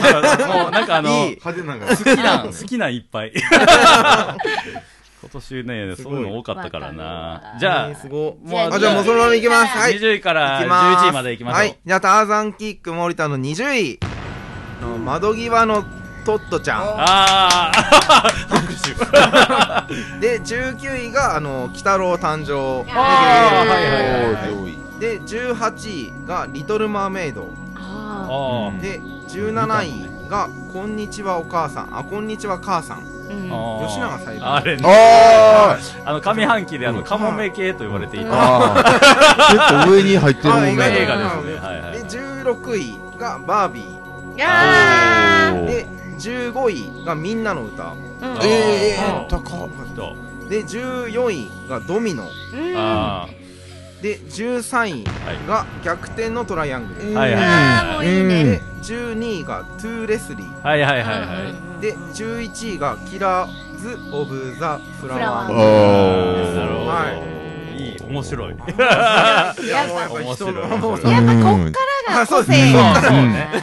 [0.68, 1.38] うなんかあのいい。
[1.38, 1.87] 派手なが。
[1.95, 3.33] 好きな好きないっぱい
[5.23, 7.05] 今年ねそういうの多かったからな。
[7.05, 9.79] わじゃあえーすごじゃああじゃあもうそのままいきます。
[9.79, 9.95] はい。
[9.95, 11.07] 20位からいきます。
[11.07, 11.79] 11位までいきましょう、はい。
[11.87, 14.01] じゃあターザンキック森田の20位
[14.83, 15.85] の窓際の
[16.25, 17.73] トットちゃああ
[18.51, 20.17] 拍手。
[20.17, 22.85] んで19位があの鬼太郎誕生。
[22.91, 27.49] あーはいはいはいで18位がリトルマーメイド。
[27.77, 31.97] ああうんで17位がこんにちはお母さん。
[31.97, 34.83] あこんにちは母さん吉永小百合あれね。
[34.87, 38.31] ああの上半期であのカモメ系と言われていー。
[38.31, 38.85] た
[39.53, 41.66] 結構上に入ってるもんあ意外と映画ねですね。
[41.66, 41.92] はいはい。
[41.92, 44.37] で16位がバービー。
[45.55, 45.66] ー。
[45.66, 45.87] で
[46.18, 47.83] 15位がみんなの歌。
[47.85, 48.38] ーうん。
[48.42, 49.68] えあー、高っ。
[49.97, 50.16] と
[50.49, 52.25] で14位がドミノ。
[52.25, 52.75] うん。
[52.77, 53.27] あ
[54.03, 55.05] で13位
[55.47, 58.45] が逆転のトライアングル、あはいはいあーもういいね。
[58.45, 60.67] で12位がトゥ・レスリー。
[60.67, 61.81] はいはいはいはい。
[61.81, 65.47] で11位がキラーズ・オブ・ザ・フラワー。
[65.47, 68.55] フラワーおなるほど、、はいい面白い。
[68.55, 70.55] いやもうやっぱ面白い。
[70.55, 72.73] やっぱこっからが個性。
[72.73, 73.03] そうが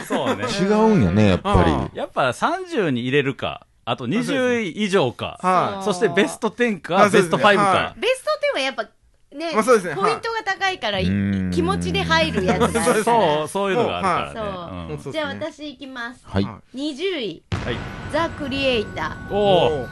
[0.06, 0.36] そう。
[0.36, 1.98] ね違うんやねやっぱり。
[1.98, 5.38] やっぱ30に入れるかあと20位以上か。
[5.42, 8.86] はそしてベスト10あかベスト5か、はベスト10はやっぱ
[9.36, 11.10] ねまあそうですねポイントが高いからいう
[11.48, 11.50] ん。
[11.52, 12.94] 気持ちで入るやつがあるから。
[13.04, 14.94] そうそういうのがあるからね、い。
[14.94, 15.08] う。
[15.08, 15.12] ん。
[15.12, 16.20] じゃあ私いきます。
[16.24, 16.44] はい。
[16.74, 17.42] 20位。
[17.64, 17.76] はい。
[18.12, 19.38] ザ・クリエイタおお
[19.82, 19.88] おー。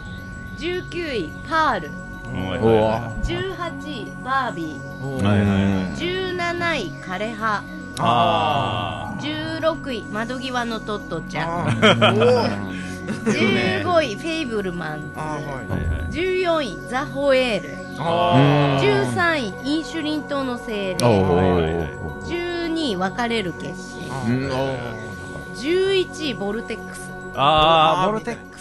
[0.58, 1.30] ー19位。
[1.48, 1.90] パール。
[2.28, 4.06] はいおは18位。
[4.24, 5.20] バービー。
[5.20, 5.46] いはいはい。
[5.94, 6.90] 17位。
[7.00, 7.62] 枯葉。
[8.00, 10.04] あ16位。
[10.10, 11.48] 窓際のトットちゃん。
[11.48, 12.14] あー。
[12.14, 13.82] おー。
[13.84, 14.16] 15位。
[14.16, 15.44] フェイブルマンあーあはい。
[15.68, 16.10] はいはい。
[16.10, 16.88] 14位。
[16.90, 21.88] ザ・ホエール13位インシュリン島の精お霊はいはいはい
[22.28, 24.08] 12位別れる決心。
[24.08, 24.50] ーあうん。
[24.50, 25.08] ー
[25.54, 28.57] 11位ボルテックス、ああボルテック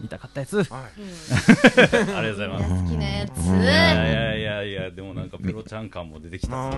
[0.00, 0.60] 見たかったやつ。
[0.60, 2.06] ありはい。
[2.06, 3.62] がとうござ います好きなやつ、うん。
[3.62, 6.70] いやいやいやいやでもなんかペロちゃん感も出てきた。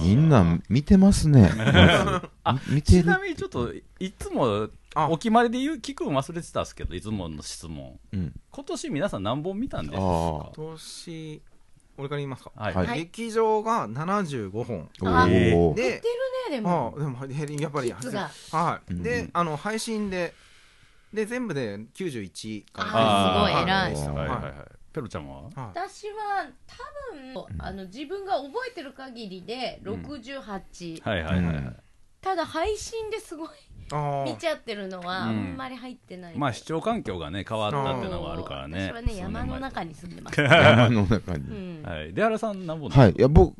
[0.00, 1.50] みんな見てますね。
[2.44, 3.02] あみ見てる。
[3.02, 7.98] ちなみにちょっといつもあお決まりで言う聞くの忘れてたんですけどいつもの質問。
[8.12, 8.32] うん。
[8.50, 10.00] 今年皆さん何本見たんですか？
[10.00, 11.42] 今年
[11.98, 12.52] 俺から言いますか？
[12.56, 12.74] はい。
[12.74, 12.86] はい。
[12.86, 14.88] はい劇場が75本。
[15.02, 15.30] あおー。
[15.30, 16.02] 減ってでる
[16.50, 16.94] ねでも。
[16.96, 19.02] ああでもへやっぱりはい、うん。
[19.02, 20.34] であの配信で
[21.12, 23.54] で全部で91かなあーす。
[23.54, 23.94] ごい偉い。
[23.94, 24.16] はい。
[24.16, 24.42] はいはい。
[24.42, 24.52] はい。
[24.92, 25.42] ペロちゃんは？
[25.42, 25.50] はい。
[25.74, 31.54] 私は多分あの自分が覚えてる限りで68、はいはいはいはい。
[31.56, 31.76] うん。
[32.20, 33.48] ただ配信ですごい
[33.92, 35.54] あ見ちゃってるのはあうん。
[35.54, 38.90] んまり入ってない、まあ視聴環境がね変わったっていうのはあるからね。
[38.90, 41.82] 私はね山の中に住んでます、山の中うにん。
[41.84, 42.12] はい。
[42.12, 43.12] 出原さん何本はい。
[43.12, 43.54] いや僕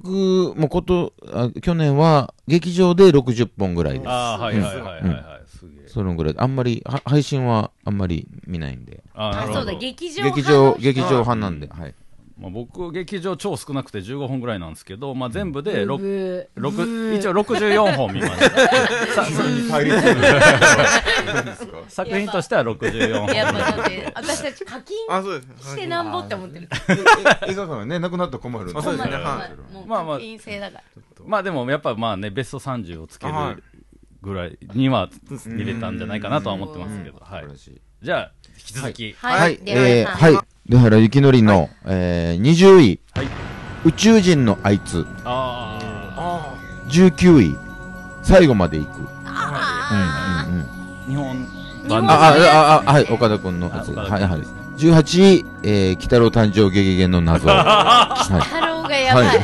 [0.56, 4.08] もことあ去年は劇場で60本ぐらいです。
[4.08, 5.10] ああはいはいはいはいは
[5.42, 5.45] い
[5.96, 9.02] そのぐらいあんまりは配信はあんまり見ないんで。
[9.14, 9.64] あそうあなるほど。
[9.64, 11.94] だ劇場劇場劇場派なんではい。
[12.38, 16.46] まあ僕劇場超少なくて15本ぐらいなんですけどまあ全部でブ6ブー。
[16.56, 16.74] 六
[17.16, 19.24] 一応64本見ました。
[21.88, 23.34] 作品としては64本。
[23.34, 25.70] やっぱだって私たち課金あそうです。
[25.70, 26.68] してなんぼって思ってる。
[27.48, 28.74] 映画館はねなくなったら困るんで。
[28.74, 28.84] まあ
[30.04, 30.20] まあ
[31.24, 33.56] まあでもやっぱまあねベスト30をつけるはい
[34.26, 35.08] ぐらいには
[35.46, 37.44] 見れたんじゃないかなとは思ってますけど、はい。
[38.02, 40.38] じゃあ引き続き、はい、はい、えはい。
[40.68, 43.28] 出原幸則の、えー、20位、はい。
[43.84, 45.78] 宇宙人のあいつ、あ
[46.16, 46.54] あ
[46.88, 47.56] 19位、
[48.24, 49.08] 最後まで行く。
[49.24, 50.66] あうんうんうん。
[50.66, 51.48] あ日本
[51.88, 51.98] 版。
[51.98, 53.92] あ、のあ、あ、あ、はい、岡田君のやつ。
[53.92, 54.28] はい、はい。
[54.28, 54.60] 君ですね。
[54.76, 57.46] 18位、えー、鬼太郎誕生ゲゲゲの謎。
[57.48, 59.04] は太郎がい。
[59.04, 59.38] やばい、はい。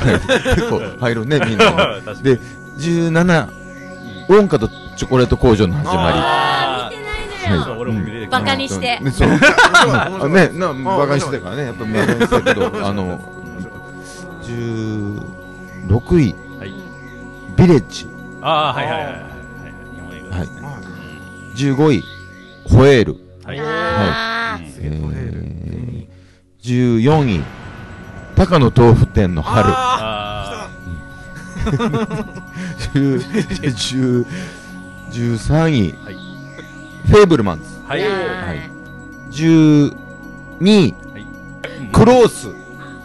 [0.56, 1.70] 結構入るね、みんな。
[2.20, 2.40] で、
[2.78, 3.61] 17、
[4.32, 7.04] ウォンカとチョコレート工場の始まあー見
[7.38, 8.96] てない俺も見れてバカにして。
[8.98, 9.04] り。
[9.04, 9.28] ね、そう。
[9.28, 13.20] ああね、な、バカにしてたからね、やっぱバカにしてたけど、あの、
[14.42, 16.72] 16位、はい。
[17.56, 18.08] ビレッジ。
[18.40, 19.22] ああはいはいはいはいはい。
[19.94, 22.02] 日本映画ですね、15位、
[22.70, 23.16] ホエール。
[23.44, 23.60] はい。
[23.60, 27.42] あうんえー、14位、
[28.34, 30.21] 高野豆腐店の春。
[31.66, 31.68] あ
[32.94, 33.18] 10
[33.60, 34.26] 10
[35.10, 36.14] 13位、はい。
[37.08, 37.64] フェーブルマンズ。
[37.64, 38.00] ーはい。
[38.00, 38.70] ーはい。
[39.30, 39.94] 12
[40.60, 41.26] 位、はい。
[41.92, 42.48] クロース。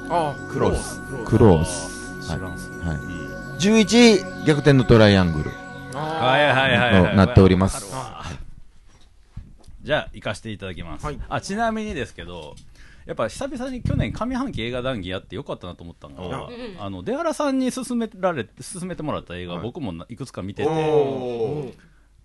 [0.09, 1.01] あクロース。
[1.25, 2.21] クロース。
[2.29, 2.97] はい。
[3.59, 5.51] 11逆転のトライアングル。
[5.93, 7.85] はいはいはいはいとなっております。
[9.81, 11.19] じゃあ行かせていただきます、はい。
[11.29, 12.55] あちなみにですけど
[13.07, 19.63] やっぱ久々に去年上半期映画談義やってよかったなと思ったのが、あの出原さんに勧められ勧めてもらった映画、はい。
[19.63, 20.69] 僕もいくつか見てて。
[20.69, 21.71] お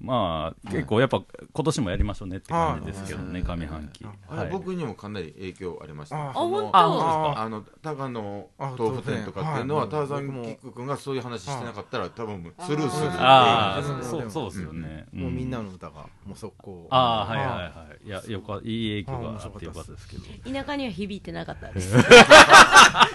[0.02, 6.30] まあ結構やっぱ今年もやりましょうねって感じですけどね上半期、あれはい、僕にもかなり影響ありました。
[6.30, 7.38] あ本当？
[7.38, 9.90] あの高野あ豆腐店とかっていうのははい。
[9.90, 13.82] ターザンキック君がそういう話してなかったら多分スルーするああう。
[14.00, 16.88] んそうそうですよね、もうみんなの歌がもう速攻。
[16.90, 18.06] ああはいはいはい。
[18.06, 20.24] いやよかいい影響があってよかったですけど。
[20.52, 21.94] 田舎には響いてなかったです。
[21.94, 21.98] い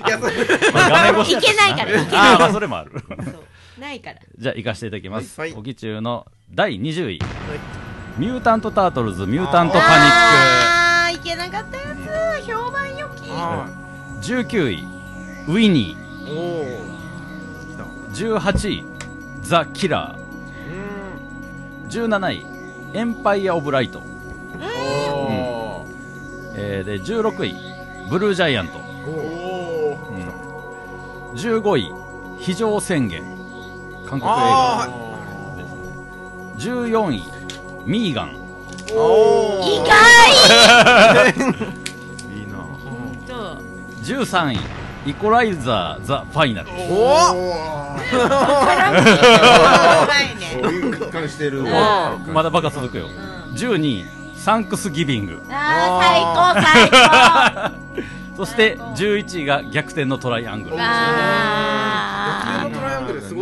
[0.10, 0.34] やそれ
[0.74, 2.92] まあ画面越しいけないからああまあそれもある。
[2.98, 2.98] そ
[3.32, 3.44] う
[3.80, 4.20] ないから。
[4.38, 5.40] じゃあ行かせていただきます。
[5.40, 5.54] はい。
[5.54, 7.20] おき中の第20位、
[8.18, 11.96] ミュータント・タートルズ・ミュータント・パニッあーいけなかったや
[12.42, 12.48] つ。
[12.48, 13.22] 評判良き。
[13.30, 13.68] あ
[14.22, 14.26] ク。
[14.26, 14.84] 19位、
[15.48, 16.34] ウィニー。
[16.36, 16.66] おお
[17.72, 17.84] 来た。
[17.84, 18.38] ー。
[18.38, 18.86] 18位、
[19.42, 20.16] ザ・キラ
[21.86, 22.08] うー。
[22.08, 22.46] 17位、
[22.98, 24.02] エンパイア・オブ・ライト。
[25.10, 25.86] お
[26.56, 27.56] えー、で、16位、
[28.10, 28.80] ブルージャイアント。
[28.80, 31.36] おうん。
[31.36, 31.94] 15位、
[32.40, 33.37] 非常宣言。
[34.10, 34.88] 韓国映あ
[35.58, 36.84] 画ですね。
[36.90, 37.24] 14位、
[37.86, 38.36] ミーガン。
[38.88, 41.30] 意ー外
[42.34, 42.58] いいな
[43.28, 43.58] と
[44.04, 44.60] 13位、
[45.10, 46.70] イコライザー・ザ・ファイナル。
[46.90, 47.54] お
[50.08, 50.62] ないね
[51.02, 53.08] 一貫してるあまだバカ続くよ。
[53.08, 55.42] うん12位、サンクスギビング。
[55.52, 57.72] あー最高最高
[58.46, 60.76] そして11位が逆転のトライアングル。
[60.78, 62.07] わ逆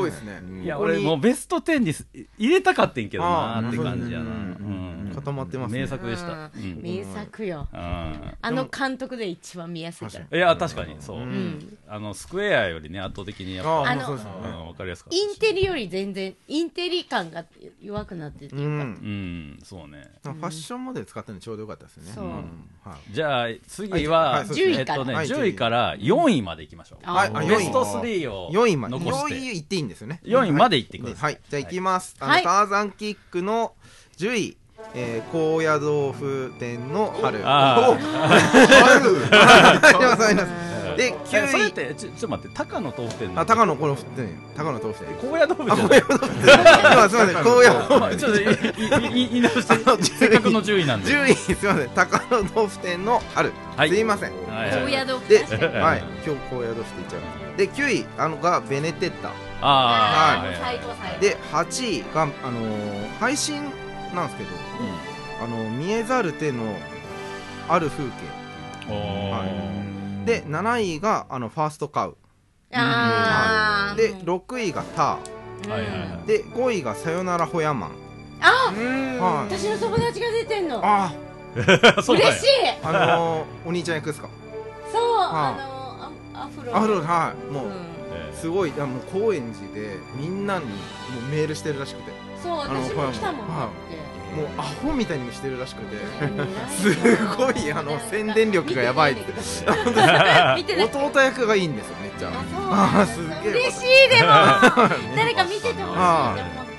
[0.06, 0.64] ごいですね。
[0.64, 2.06] いや、俺もうベスト10にす
[2.38, 4.26] 入れたかってんけどなって感じやな。
[4.26, 4.30] うん。
[4.30, 5.82] うん固まってますね。
[5.82, 6.46] 名作でした。
[6.46, 6.80] ううん。
[6.80, 6.82] ん。
[6.82, 7.68] 名作よ。
[7.72, 7.80] うん。
[7.80, 10.38] あの監督で一番見やすいから。
[10.38, 11.20] いや、確かにそう。
[11.22, 11.78] ん。
[11.88, 15.22] あの、スクエアよりね、圧倒的にやっぱ、あのねうんわかりやすかったし。
[15.22, 17.46] インテリより全然インテリ感が
[17.82, 20.12] 弱くなってってういうかうん、そうね。
[20.24, 22.12] ファッションモデル使ったのちょうどよかったですね。
[22.14, 22.26] そう。
[22.26, 22.30] ん。
[22.84, 23.14] はい。
[23.14, 25.00] じゃあ、次は、はい10位から。
[25.00, 25.56] えっとね、はい10位。
[25.56, 27.00] から4位までいきましょう。
[27.06, 29.40] あはいあベスト3を4位まで4残して。
[29.40, 30.20] 位いっていいんですよね。
[30.24, 31.42] 4位までいってくださいはい。
[31.50, 32.16] じゃあいきます。
[32.20, 32.44] あはい。
[32.44, 33.74] のターザンキックの
[34.18, 34.58] 10位
[34.94, 37.40] えー高野豆腐店の春。
[37.44, 37.98] あー。
[39.32, 40.56] あ
[40.96, 43.42] でえそれっ9位て、ちょ、っと待って、高野豆腐店の。
[43.42, 44.06] あ高野この店。
[44.56, 45.14] 高野豆腐店。
[45.20, 46.00] 高野豆腐店。
[47.10, 51.12] すいません高野まあちょっといいいい言い直して、せっかくの10位なんで。
[51.12, 51.90] 10位すいません。
[51.90, 53.52] 高野豆腐店の春。
[53.76, 53.90] はい。
[53.90, 54.32] すいません。
[54.32, 54.70] はい。
[54.70, 57.58] はい高野豆腐で、確かにはい、今日高野豆腐って言っちゃう。
[57.58, 59.30] で9位あのがベネテッタ。
[59.62, 61.20] ああ、ー最高最高。
[61.22, 63.64] で8位があのー配信
[64.16, 64.50] なんですけど
[65.44, 66.64] あの見えざる手の
[67.68, 68.12] ある風景。
[68.88, 72.18] はーで7位があのファーストカウ。
[72.72, 75.18] で6位がタ
[75.66, 76.00] うんはいはいはい。
[76.10, 77.92] ーで5位がさよならホヤマン。
[78.42, 79.54] あはい。
[79.58, 80.82] 私の友達が出てんの。
[80.84, 81.12] あ
[81.56, 81.68] 嬉
[82.06, 82.08] しい。
[82.84, 84.28] あのーお兄ちゃん役ですか？
[84.92, 85.56] そうは
[86.34, 87.52] あのアアフロアフロはい。
[87.54, 87.72] もう、うん。
[88.14, 92.12] えすごいもう高円寺でみんなにもうメールしてるらしくて。
[92.44, 93.98] そう私も来たもんはって
[94.36, 95.98] もうアホみたいにしてるらしくて。
[96.70, 99.22] すすごいあの宣伝力がやばいって。
[100.84, 102.32] 弟役がいいんですよめっちゃ。
[102.72, 103.52] あすげえ。
[103.54, 104.28] 嬉しいでも。
[105.16, 105.96] 誰か見ててほしいって思っ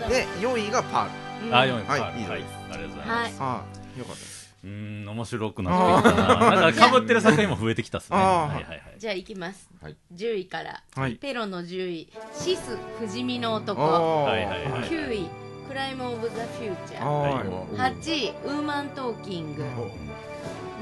[0.00, 0.08] た。
[0.08, 1.04] で4位がパー
[1.42, 1.46] ル。
[1.48, 1.54] うん。
[1.54, 1.88] あ、4位。
[1.88, 2.22] はいはいい。
[2.22, 2.42] いいはい。
[2.42, 3.22] ですありがとうございはい。
[3.24, 3.36] ます。
[3.40, 4.20] ああよかった。
[4.20, 6.56] ですうーん、面白くなってきたな。
[6.60, 8.18] なんか被ってる作品も増えてきたっすね。
[8.18, 8.82] あーはいはいはい。
[8.98, 9.68] じゃあ行きます。
[9.82, 9.96] はい。
[10.14, 10.82] 10位から。
[10.94, 11.12] はい。
[11.16, 13.80] ペロの10位シス不死身の男。
[13.82, 14.82] あはいはいはい。
[14.82, 19.64] 9位クライム・オブ・ザ・フューチャーは8位ウーマントーキング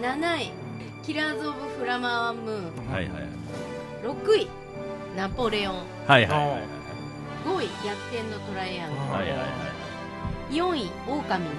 [0.01, 0.53] 7位
[1.03, 3.23] キラーズ・オブ・フラマームーンはいはいはい。
[4.03, 4.49] 6位
[5.17, 5.75] ナポレオン
[6.07, 6.61] はいはいはいはい。
[7.45, 9.49] 5位逆転のトライアングはいはいはい。
[10.51, 11.51] ル4位狼の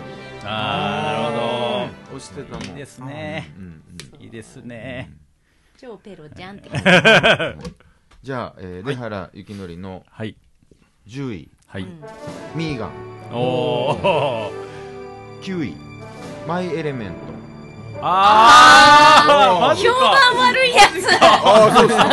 [0.44, 2.70] あー、なる押してたもんほど。
[2.72, 3.54] いいですね。
[3.58, 5.12] うんうんいいですね。
[5.76, 7.72] 家超ペロちゃんって感じ
[8.24, 10.36] じゃあ、えー、出原幸則のはい。
[11.08, 11.50] 10位はい。
[11.84, 12.00] うん。
[12.56, 12.92] ミーガン。
[13.34, 14.52] おー。
[15.42, 15.76] 9位
[16.48, 17.16] マイ・エレメント。
[18.02, 19.60] あー。
[19.68, 20.00] マジ評か。
[20.16, 21.08] 判悪いやつ。
[21.22, 22.06] ああそうですこ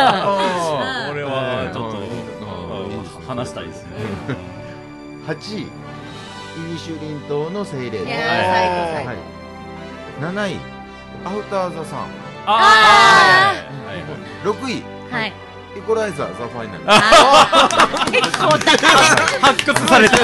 [1.15, 3.89] れはちょっと話したいですね。
[5.27, 5.61] 8位。
[5.61, 5.65] イ
[6.71, 9.09] ニシュリン島の精霊いやーはい最高最高。
[9.09, 9.17] はい、
[10.35, 10.59] 7位。
[11.25, 11.99] アフター・ザ・サン。
[12.45, 13.65] あー。
[13.87, 14.03] はいはい。
[14.03, 14.05] はい。
[14.43, 14.83] 6位。
[15.11, 15.33] はい
[15.75, 16.83] イコライザー・ザ・ファイナル。
[18.11, 18.77] 結構高い。
[19.41, 20.21] 発掘されてる。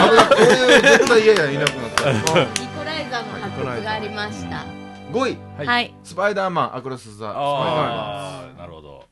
[0.82, 2.12] 絶対嫌やいなくなった。
[2.14, 2.22] ニ
[2.68, 4.66] コライザーの発掘がありました。
[5.12, 5.38] 5位。
[5.58, 5.68] はい。
[5.68, 7.44] はいスパイダーマンアクロス・ザ・スパイダーマン。
[7.44, 9.06] ああ、なるほど。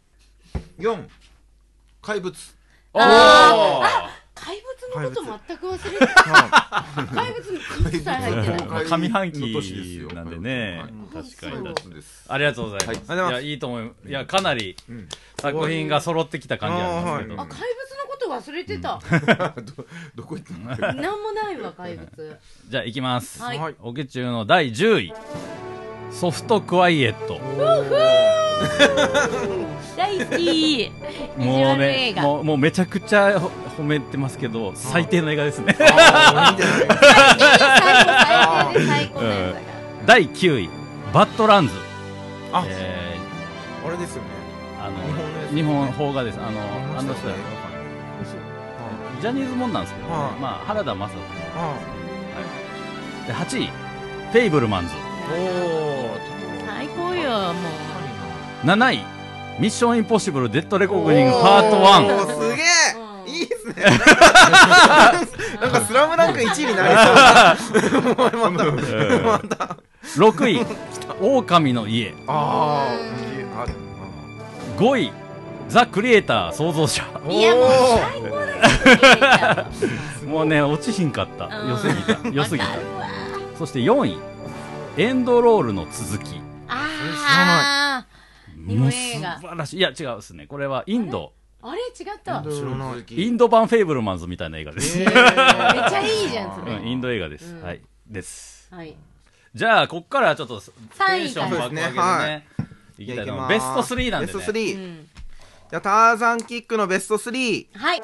[0.79, 1.07] 4
[2.01, 2.35] 怪物
[2.93, 4.61] あ怪
[4.93, 6.21] 物のこと全く忘れてた。
[6.23, 7.39] は怪物
[7.89, 8.65] 一切入ってない。
[8.67, 10.79] まあ上半期なんでね。
[10.81, 11.75] はい確かに。
[12.27, 13.19] ありがとうございます、はい。
[13.19, 13.43] ありがとうございます。
[13.43, 15.09] いやいいと思ういやかなりうん。
[15.39, 18.99] 作品が揃ってきた感じありますけど、あ怪物のこと忘れてた。
[19.61, 21.01] ど どこ行ったの？
[21.01, 22.39] なんもないわ怪物。
[22.67, 23.59] じゃあいきます、はい。
[23.59, 25.13] はいオケ中の第10位
[26.11, 27.39] ソフトクワイエット。
[29.95, 30.91] 大好き。
[31.37, 35.75] もうねもうもうめちゃくちゃほ褒めてますけど最低の映画ですね。
[35.77, 36.69] 最高最低で
[38.87, 40.05] 最高のやつだから。
[40.05, 40.69] 第9位
[41.13, 41.73] バッドランズ。
[42.51, 43.17] あえ
[43.85, 44.29] あれですよね。
[44.81, 44.97] ーあの
[45.55, 46.39] 日本邦画です。
[46.39, 46.59] あの
[46.97, 47.27] あの人
[49.21, 51.17] ジャニーズもんなんですけど、まあ原田眞人
[51.55, 51.75] あ
[53.27, 53.67] で8位
[54.31, 54.93] フェイブルマンズ
[55.29, 57.69] 最高よも
[58.63, 59.05] う7位。
[59.59, 61.07] ミッションインポッシブルデッドレコー。
[61.13, 62.59] ディングパート1すげうん。
[63.27, 63.73] えいいですね。
[65.59, 68.01] なんかスラムダンク1位になりそう。
[68.01, 68.15] もう
[68.51, 69.77] またまた
[70.15, 70.65] 6位。
[71.19, 72.13] 狼の家。
[72.27, 73.65] あうんあ
[74.77, 75.11] 5位。
[75.69, 77.03] ザ・クリエイター創造者。
[77.27, 79.65] いやもう最高だよ
[80.31, 81.45] もうね落ちひんかった。
[81.57, 81.69] うん。
[81.69, 82.17] 良すぎた。
[82.31, 82.69] 良すぎた。
[83.57, 84.17] そして4位
[84.97, 86.41] エンドロールの続き。
[86.67, 88.03] あ
[88.67, 89.29] 日本映画。
[89.29, 89.77] もう素晴らしい。
[89.77, 90.47] いや違うですね。
[90.47, 91.33] これはインド。
[91.61, 91.81] ーあれ？
[91.81, 92.43] 違った。
[93.11, 96.73] インド版フェイブルマンズみたいな映画です、えっちゃいいじゃんそれ。
[96.77, 97.61] うん、インド映画です、うん。
[97.61, 97.81] はい。
[98.07, 98.73] です。
[98.73, 98.95] はい。
[99.53, 102.43] じゃあこっからちょっと三位テンション爆上げでねはい。
[103.03, 104.33] いきたいベスト3なんでね。
[104.33, 105.07] ベストう3ん。
[105.69, 108.01] じゃあターザンキックのベスト3はい。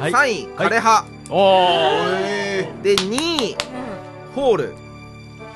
[0.00, 0.12] はい。
[0.12, 1.04] 3位枯葉。
[1.28, 2.18] おー。
[2.22, 3.56] えで2位
[4.38, 4.74] ホール。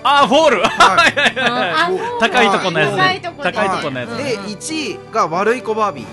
[0.05, 0.63] あーフォール。
[0.63, 1.39] はい。
[1.39, 2.97] あ高いとこのやつね。
[2.97, 6.05] 高いとこで高いとこのやつうんで1位が悪い子バービー。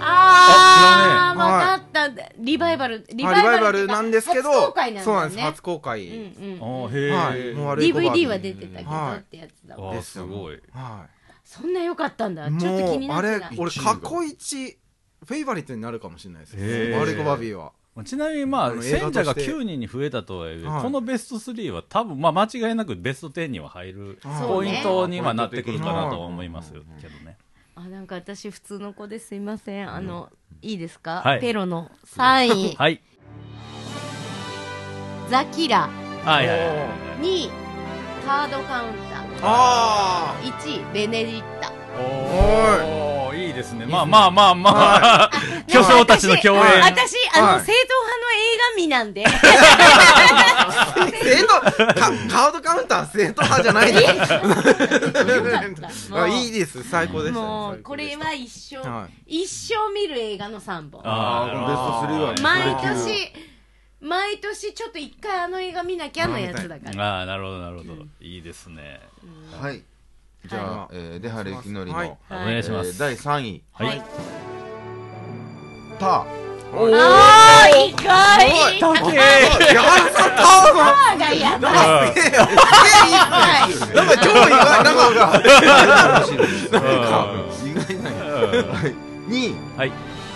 [0.00, 2.08] あー、あわかった。
[2.38, 3.04] リバイバル。
[3.12, 5.40] リバイバルなんですけど初公開なんだそうなんです。
[5.40, 6.06] 初公開。
[6.08, 7.48] うんうんおーへはい。
[7.50, 9.94] え、もう悪い子バービ DVD ーは出てたけどはいってやつだあわ。
[9.94, 10.60] ーすごい。
[10.74, 11.06] は
[11.44, 12.48] そんな良かったんだ。
[12.48, 12.58] い。
[12.58, 13.50] ちょっと気になってた。
[13.56, 14.78] 俺過去一
[15.24, 16.56] フェイバリットになるかもしれないです。
[16.98, 17.72] 悪い子バービーは
[18.04, 20.82] ちなみにまあ選者が9人に増えたとはいえ、はい。
[20.82, 26.84] このベスト3は多分まあ間違いなくベスト10には入るポイントにはなってくるかなとは思いますけど
[27.24, 27.38] ね。
[27.74, 29.90] あ、なんか私普通の子ですいません。
[29.92, 30.30] あの、
[30.62, 31.22] いいですか？
[31.24, 31.40] はい。
[31.40, 33.02] ペロの3位、 はい。
[35.30, 35.88] ザキラ。
[36.24, 36.68] はいはいはい。
[36.68, 36.88] はい
[37.22, 37.50] 2位、
[38.26, 39.24] カードカウンター。
[39.42, 41.70] あ1位、ベネディッタ。
[41.98, 43.15] おー
[43.56, 43.86] ですね。
[43.86, 44.70] まあまあまあま
[45.24, 45.30] あ。
[45.66, 46.62] 巨匠たちの共演。
[46.62, 46.92] はい。
[46.92, 49.26] 私、あの、はい正統派の映画見なんで。
[49.26, 49.30] あ
[51.22, 51.60] 生徒カ
[51.94, 54.06] カードカウンター正統派じゃないでいい。
[56.58, 56.82] です。
[56.84, 61.02] 最高でしたもう、これは一生、は一生見る映画の3本。
[61.04, 61.62] ああベスト
[62.14, 63.32] 3はね毎年、
[64.00, 67.18] 毎年ちょっと一回あの映画見なきゃのやつだから。
[67.18, 69.00] ああなるほどなるほど、いいですね。
[69.60, 69.82] はい
[70.46, 70.88] じゃあはい。
[70.92, 72.16] えー出原きのりのはい。
[72.30, 73.62] お願いします、えー第3位。
[73.72, 74.02] はい、
[75.98, 76.36] タはい
[76.94, 78.78] ああ、意外。
[78.80, 79.14] 高高い。
[79.16, 79.18] え
[79.72, 82.14] 矢原さんターがやばい。
[83.94, 85.14] なんか超意外なんか意
[87.74, 88.20] 外なんや
[88.64, 89.30] はい。
[89.30, 89.92] 2位はい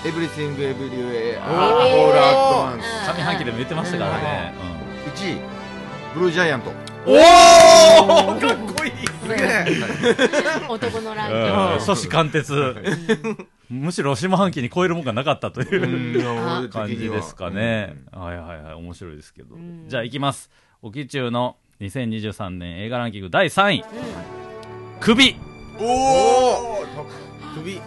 [0.07, 2.79] エブリシングエブリュエアオールアットワン
[3.17, 4.05] 上半期でも言ってましたか。
[4.07, 4.55] らね、
[5.15, 5.41] ス1位
[6.15, 6.71] ブルージャイアント
[7.07, 8.47] うん、おおか。
[8.47, 8.90] っこいい
[10.69, 11.45] 男のランキンうん。
[11.45, 11.53] グ。
[11.85, 12.53] 初子貫徹。
[13.69, 18.75] むしろ下半期に超えるもんがなかったという、感じですかね、はいはいはい。
[18.75, 19.89] 面白いですけど、ん。
[19.89, 20.51] じゃあいきます。
[20.83, 23.85] オキチュウの2023年映画ランキング第3位。
[25.01, 25.37] 首。
[25.79, 26.85] おお
[27.55, 27.81] 首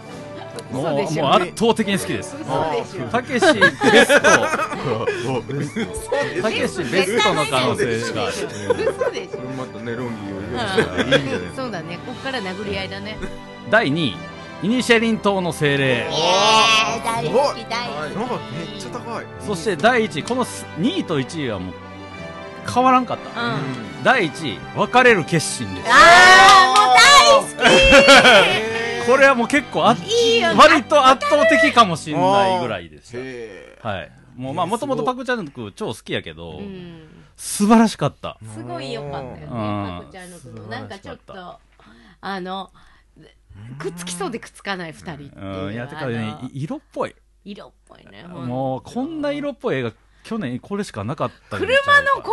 [0.72, 2.36] もうもう圧倒的に好きです。
[3.10, 4.28] たけしベスト
[6.42, 8.46] たけしベストの可能性しか嘘
[9.10, 9.40] でしょ。
[9.56, 11.98] またねロンギーを入れていいんじゃないそうだね。
[12.06, 13.16] こっから殴り合いだね。
[13.70, 14.16] 第2位
[14.62, 16.06] イニシェリン島の精霊
[17.04, 18.16] 大好き大好き。
[18.16, 21.74] なんかめっちゃ高いそして第1位この2位と1位はもう
[22.72, 24.04] 変わらんかったうん。
[24.04, 28.73] 第1位別れる決心ですあーもう大好
[29.06, 30.58] これはもう結構あきいいよね。
[30.58, 37.08] 割と圧倒的かもしれないぐらいでしへたはいもうまあもともとパクチャンク超好きやけど、うん。
[37.36, 39.42] 素晴らしかったすごい良かったよね。
[39.42, 40.56] うんパクちゃんのこと。
[40.56, 41.60] 素晴なんかちょったと、
[42.20, 42.70] あの、
[43.78, 45.66] くっつきそうでくっつかない二人っていう。
[45.66, 48.24] うんいやてかあねのい色っぽい色っぽいね。
[48.24, 49.92] もうこんな色っぽい映画
[50.24, 52.32] 去年これしかなかった車かの後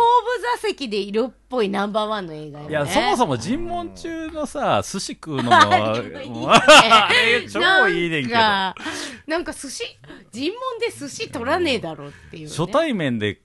[0.60, 5.50] 座席で色っぽいナンバーワンの映画よ、ね、いや、そもそも尋問中のさ、寿司食うのも、
[6.00, 7.46] ね。
[7.52, 8.34] 超いいねんけど。
[8.34, 8.82] なんか
[9.26, 9.84] なんか寿司
[10.32, 13.40] 尋問で寿司取らねえだろっていう、ね、初対面で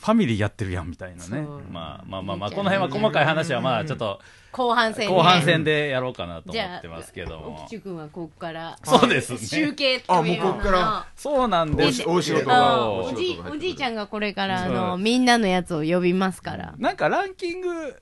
[0.00, 1.46] ファミリーやってるやんみたいなね。
[1.70, 4.18] まあまあまあまあ、この辺は細かい話はまあちょっと
[4.50, 7.60] 後半戦、ね、後半戦でやろうかなと思ってますけども。
[7.64, 7.68] 奥。
[7.68, 9.72] 地君はここからそうです集ね。
[9.72, 12.02] 計というあもうこっからそうなんです。
[12.06, 12.50] 大仕事
[13.04, 16.74] おじおじいちゃんがこれからあのみんなのやつを呼びますから。
[16.78, 18.00] なんかランキング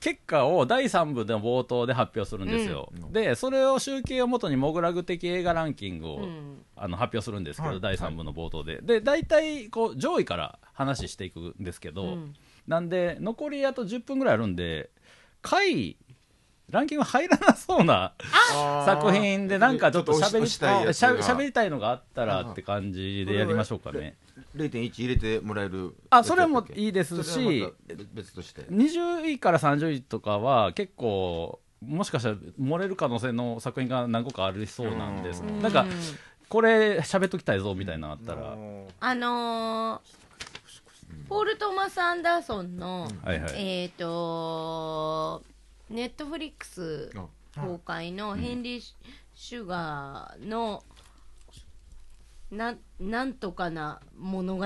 [0.00, 6.62] 結果を第3部の冒頭で発表するんですよ、でそれを集計をもとにモグラグ的映画ランキングを、うん。
[6.78, 7.80] あの発表するんですけど、はい。
[7.80, 12.34] 第3部の冒頭で、で大体こう上位から話していくんですけど、うん。
[12.68, 14.90] なんで残りあと10分ぐらいあるんで
[15.42, 15.96] 下位
[16.68, 18.12] ランキング入らなそうな
[18.84, 21.22] 作品でなんかちょっと喋りたいしゃが。
[21.22, 24.16] 喋りたいのがあったらって感じでやりましょうかね。
[24.56, 25.94] 0.1入れてもらえる？
[26.10, 27.66] あそれもいいですし
[28.12, 28.62] 別として。
[28.62, 35.42] 20位から30位とかは結構もしかしたら漏れる可能性の作品が何個かありそうなんです。
[35.42, 35.62] うん。
[35.62, 35.86] なんか
[36.48, 38.56] これ喋っときたいぞみたいなのあったら。
[38.98, 40.25] あのー
[41.28, 43.52] ポール・トーマス・アンダーソンの、はいはい。
[43.56, 45.42] えっ、と
[45.90, 47.10] ネットフリックス
[47.56, 48.82] 公開のヘンリー・
[49.34, 50.84] シュガーの
[52.50, 54.64] ななんとかな物語。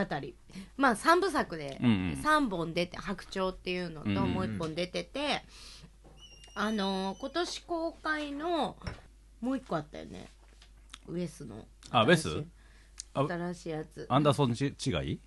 [0.76, 2.20] まあ3部作でうんうん。
[2.22, 5.42] 3本出て「白鳥」っていうのともう1本出てて、
[6.54, 8.76] あのー今年公開の
[9.40, 10.28] もう1個あったよね。
[11.08, 12.28] ウエスのあウェス？
[12.28, 12.46] 新しい
[13.14, 14.06] あ新しいやつ。
[14.10, 15.20] アンダーソンち違い？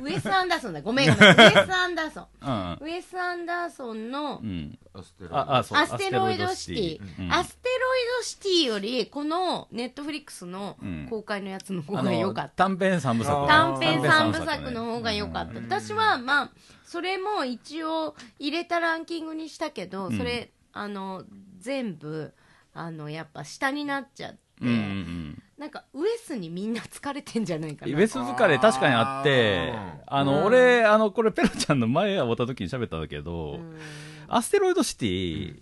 [0.00, 0.80] ウエス・アンダーソンだ。
[0.80, 1.36] ごめんごめん。
[1.36, 2.26] ウエス・アンダーソン。
[2.40, 2.78] うん。
[2.80, 4.78] ウエス・アンダーソンのうん。
[4.94, 5.36] アステロイド。
[5.36, 5.78] ああそう。
[5.78, 6.98] アステロイドシティ。
[6.98, 7.24] アステロイドシティ。
[7.24, 7.32] うん。
[7.32, 11.06] アステロイドシティよりこのネットフリックスのうん。
[11.10, 13.46] 公開のやつの方あが良かった、短編三部作。
[13.46, 16.50] 短編3部作の方が良かった、うん私はまあ
[16.84, 20.16] それも一応入れたランキングにしたけど、うん。
[20.16, 21.24] それあの
[21.58, 22.32] 全部
[22.74, 25.21] あのやっぱ下になっちゃって、うんうんうん
[25.62, 27.92] なんかウエスにみんな疲れてんじゃないかな。
[27.92, 29.72] ウェス疲れ確かにあって
[30.08, 30.44] あの、うん。
[30.46, 33.78] 俺あのこれペロちゃんの前会った時に喋ったんだけど、うん。
[34.26, 35.60] アステロイドシティ、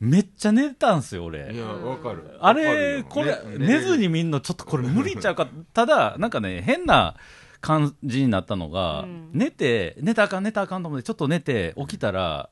[0.00, 1.52] めっちゃ寝たんすよ俺。
[1.52, 2.38] いやわかる。
[2.40, 5.46] あれ、これ、寝ずに見んのちょっとこれ無理ちゃうか。
[5.74, 7.16] ただ、なんかね、変な
[7.60, 9.30] 感じになったのが、うん。
[9.34, 12.48] 寝て、寝たらあかん、寝たらあかんと思って、ちょっと寝て、起きたら、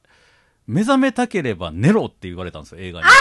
[0.67, 3.07] 目覚めたければ寝ろって言われたんですよ、映画に。
[3.07, 3.13] だ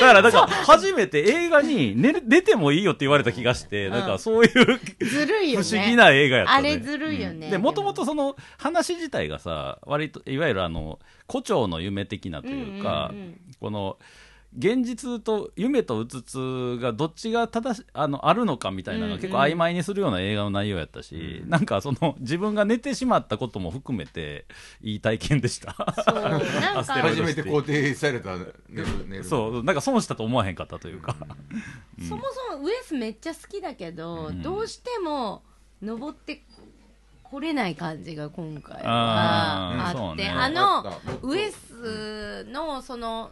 [0.00, 4.50] から、だから、初めて映画に寝る寝てもいいよって言われた気がして、なんかそういう
[5.04, 5.66] ずるいよね。
[5.66, 6.72] 不思議な映画やったね。
[6.72, 7.50] あれずるいよねうん。
[7.50, 7.72] で、も。
[7.72, 13.40] ともとその話自体がさ、割と、いわゆるあの、胡蝶の夢的なというか、うんうんうん。
[13.60, 13.98] この、
[14.56, 24.46] 現実と夢とうつつがどっちが正しあのあるのかみたいなのが結構曖昧にするような映画の内容やったし、なんかその自分が寝てしまったことも含めて
[24.82, 25.72] いい体験でした。
[26.82, 28.36] 初めて肯定された
[29.22, 31.14] そう、なんか損したと思わへんかったというか。
[32.08, 34.42] そもそもウエスめっちゃ好きだけど、うん。
[34.42, 35.42] どうしても
[35.80, 36.42] 登って
[37.22, 40.28] これない感じが今回あはあってね。
[40.30, 43.30] あのウエスのその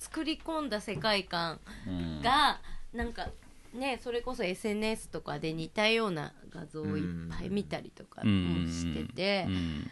[0.00, 2.20] 作り込んだ世界観うん。
[2.20, 2.60] が
[2.92, 3.28] なんか
[3.72, 9.44] ねそれこそ SNS とかで似たような画像をいっぱい見たりとかもしてて。
[9.46, 9.86] うん。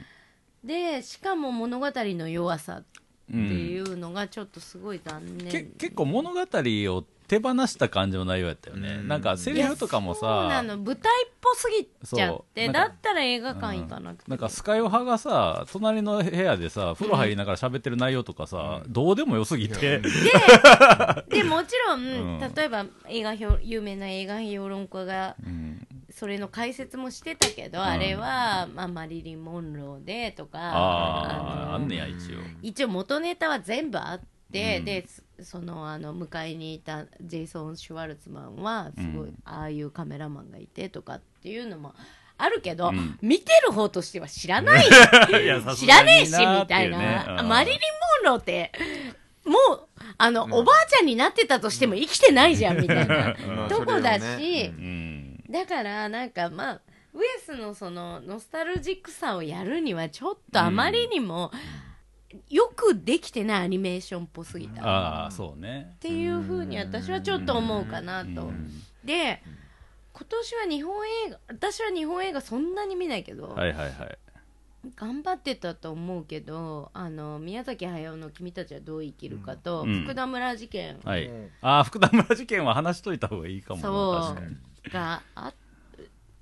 [0.65, 2.87] でしかも物語の弱さって
[3.33, 5.49] うんいうのがちょっとすごい残念。
[5.53, 9.09] け結構物語を手放した感じの内容やったよね、うん。
[9.09, 10.79] なんかセリフとかもいやそうなさの。
[10.79, 20.01] 舞台っぽすぎちゃってだったら映画館行かなくて、なんかスカイオハがさ隣の部屋でさ風呂入りながら喋ってる内容とかさ、どうでもよすぎて、
[21.29, 22.05] でもちろん、う
[22.37, 22.53] ん。
[22.55, 25.87] 例えば映画評有名な映画評論家がうん。
[26.11, 32.39] それの解説もしてたけど、あれは、まあ、マリリン・モンローでとかのあああんねや一応。
[32.61, 34.21] 一応元ネタは全部あっ
[34.51, 34.85] て、うん。
[34.85, 35.07] で
[35.43, 39.37] そのあの迎えにいたジェイソン・シュワルツマンはすごい、うん。
[39.45, 41.95] ああいうカメラマンがいてとかっていうのも
[42.37, 43.19] あるけど、うん。
[43.23, 44.85] 見てる方としては知らない。
[45.77, 47.49] 知らねえしみたいうな、ねうん。
[47.49, 47.81] マリリン・
[48.25, 48.73] モンローって
[49.45, 53.35] もうあの、おばあちゃんになってたとしても生きてないじゃんみたいな。
[53.63, 53.69] うん。
[53.69, 54.75] とこだし、ね。
[54.77, 55.45] うん。
[55.51, 56.81] だからなんかまあ
[57.15, 61.51] ウエスのそのノスタルジックさをやるにはちょっとあまりにも
[62.51, 64.83] よくできてないアニメーションっぽすぎた。
[64.83, 65.97] っああそうね。
[66.01, 68.29] ていうふうに私はちょっと思うかなと。
[68.29, 68.83] うん。
[69.05, 69.43] で
[70.13, 74.19] 今年は日本映画私は日本映画そんなに見ないけど、はいはいはい。
[74.95, 80.03] 頑張ってたと思うけどあの宮崎駿の「君たちはどう生きるかと」うん。
[80.05, 81.01] 福田村事件。
[81.05, 81.51] はい、うん。
[81.63, 84.35] ああ福田村事件は話しといた方がいいかもなそう。
[84.35, 84.57] 確かに。
[84.93, 85.55] があ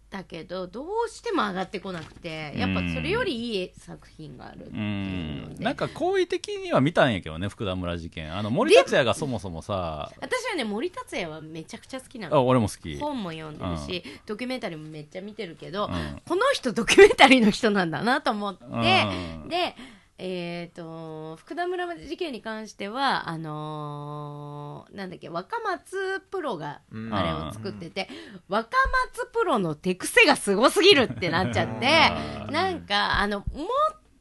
[0.08, 5.60] だけどどうしても上がってこなくてやっぱそれよりいい作品があるってういうので。
[5.60, 5.64] ん。
[5.64, 8.34] なんか好意的には見たんやけどね福田村事件。
[8.34, 12.96] あの森達也がそもそもさ私はね森達也はめちゃくちゃ好きなあの俺も好き。
[12.98, 16.22] 本も読んでるし、ドキュメンタリーもめっちゃ見てるけど、うん。
[16.26, 19.48] この人ドキュメンタリーの人なんだなと思って、うん。
[19.48, 19.74] で
[20.18, 27.14] えー、と福田村事件に関してはあのーなんだっけ若松プロがうん。
[27.14, 28.08] あれを作ってて、
[28.48, 28.70] 若
[29.14, 32.52] 松プロの手癖がすごすぎるってなっちゃってうん。
[32.52, 33.46] なんかあのもっ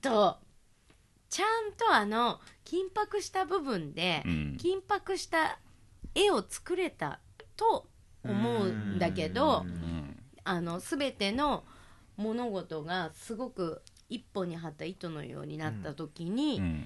[0.01, 0.37] と
[1.29, 4.57] ちゃんとあの緊迫した部分で、うん。
[4.59, 5.59] 緊迫した
[6.13, 7.19] 絵を作れた
[7.55, 7.87] と
[8.23, 10.19] 思うんだけど、うん。
[10.43, 11.63] あの全ての
[12.17, 16.85] 物事がすごく一本に張った糸のようになった時に、うん。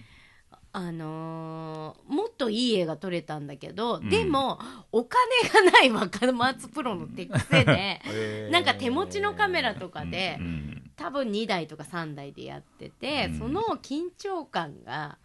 [0.71, 4.09] あのーもっといい絵が撮れたんだけど、うん。
[4.09, 4.59] でも
[4.91, 13.39] お金がない若松プロの手癖で なんか手持ちのカメラとかで、うん多分2台とか3台でやってて、うん。
[13.39, 15.17] その緊張感が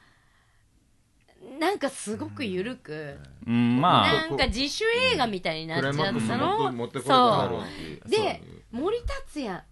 [1.58, 3.80] なんかすごく緩く、うん。
[3.80, 4.12] まあ。
[4.12, 8.08] なんか自主映画みたいになっちゃったクライマックスのも持ってこれただろうっていう。
[8.08, 9.62] で森達也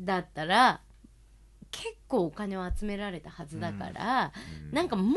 [0.00, 0.80] だったら
[1.72, 4.32] 結構お金を集められたはずだから、
[4.70, 5.16] なんかも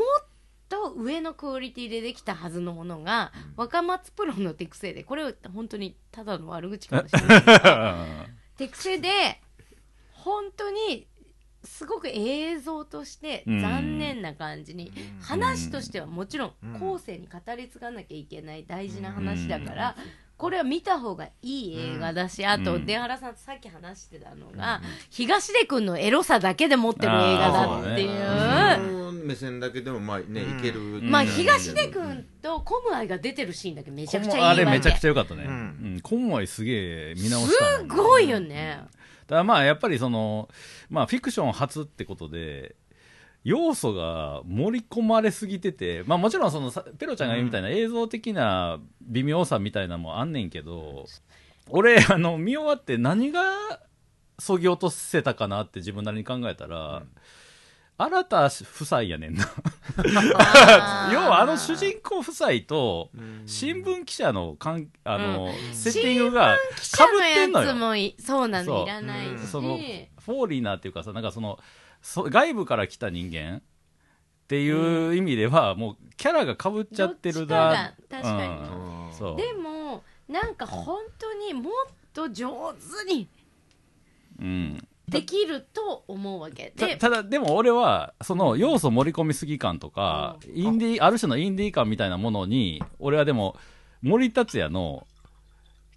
[0.68, 7.42] と上のクオリティでできたはずのものが、若松プロの手癖でこれ本当にただの悪口かもしれない。
[7.42, 7.64] けど
[8.56, 9.40] 手癖で
[10.12, 11.06] 本当に
[11.62, 16.80] すごく映像として残念な感じに、話としてはもちろんうん。
[16.80, 19.96] 後世に語り継がなきゃいけない大事な話だから、
[20.36, 29.06] これは見た方がいい映画だし、あとうん出原さんとさっき話してたのが、東出君のエロさだけで持ってる映画だっていう。
[29.26, 35.44] 目線だけでもまあね、うんいけるまあうん東出君とコムアイが出てるシーンだけめちゃくちゃいいあれめちゃくちゃ良かったね。
[35.44, 36.00] ううんん。
[36.02, 36.72] コンワイすげ
[37.10, 38.78] え見直したすごいよね。
[39.26, 40.48] だからまあやっぱりその、
[40.88, 42.76] まあフィクション初ってことで、
[43.46, 51.06] 要素が盛り込まれすぎてて、まあもちろんそのさペロちゃんが言うみたいな映像的な微妙さみたいなのもあんねんけど、
[51.70, 53.44] 俺、あの、見終わって何が
[54.36, 57.04] そぎ落とせたかなって自分なりに考えたら、
[57.98, 59.48] 新田夫妻やねんな。
[61.12, 63.10] 要はあの主人公夫妻と
[63.46, 68.12] 新聞記者のかんあの、セッティングが記かぶ者ってんのよ。
[68.18, 71.60] そうなのいらないし、そのフォーリーナーっていうかさなんかその
[72.06, 73.56] そ外部から来た人間？
[73.56, 73.60] っ
[74.46, 78.52] ていう意味では、もうキャラがかぶっちゃってるなどっちかが確かに。
[79.08, 79.12] うん。
[79.12, 79.36] そう。
[79.36, 81.72] でもなんか本当にもっ
[82.14, 83.28] と上手に
[84.38, 86.72] うん、できると思うわけ。
[86.76, 93.56] でたただでも俺はその要素盛り込みすぎ感とか、インディーある種のインディー感みたいなものに俺はでも
[94.00, 95.08] 森達也の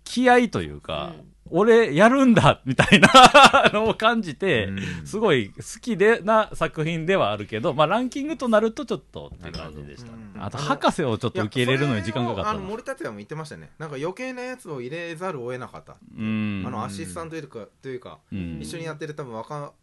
[0.06, 1.14] 気合というか、
[1.52, 3.10] 俺やるんだ みたいな
[3.74, 4.80] のを感じて、うん。
[5.06, 16.64] すごい好きでな作品ではあるけど、まあ、ランキングとなるとちょっとって感じでした、なるほどあと博士をちょっと受け入れるのに時間かかったあのな森達也も言ってましたねなんか余計なやつを入れざるを得なかった、うん。
[16.66, 18.60] あのアシスタントというかというか、うん。
[18.62, 19.74] 一緒にやってる多分若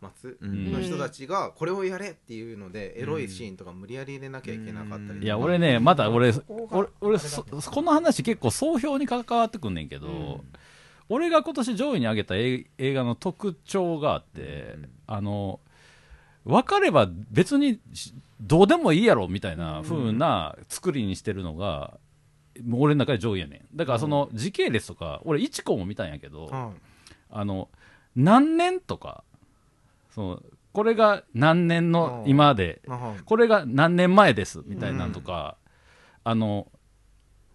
[0.00, 0.72] 松うん。
[0.72, 5.20] の人たちがこれをやれっていうので、エロいシーンとか無理やり入れなきゃいけなかったりとか。
[5.20, 10.40] いや俺ねまだ俺俺俺この話結構総評に関わってくんねんけど、うん
[11.08, 14.88] 俺が今年上位に挙げた映映画の特徴があって、うん。
[15.06, 15.60] あの
[16.44, 21.98] 分かれば別にしどうでもいいやろみたいな風な作りにしてるのが、
[22.64, 23.76] もう俺の中で上位やねん。
[23.76, 26.72] だからその時系列とか俺1個も見たんやけど、うん。
[27.30, 27.68] あの
[28.16, 29.24] 何年とか
[30.14, 30.42] その
[30.72, 32.98] これが何年の今でうん。
[33.24, 35.56] これが何年前ですみたいなんとか、
[36.24, 36.68] あの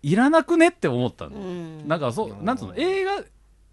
[0.02, 1.88] いらなくねって思ったの、うん。
[1.88, 3.24] なんかそうなんつうの映画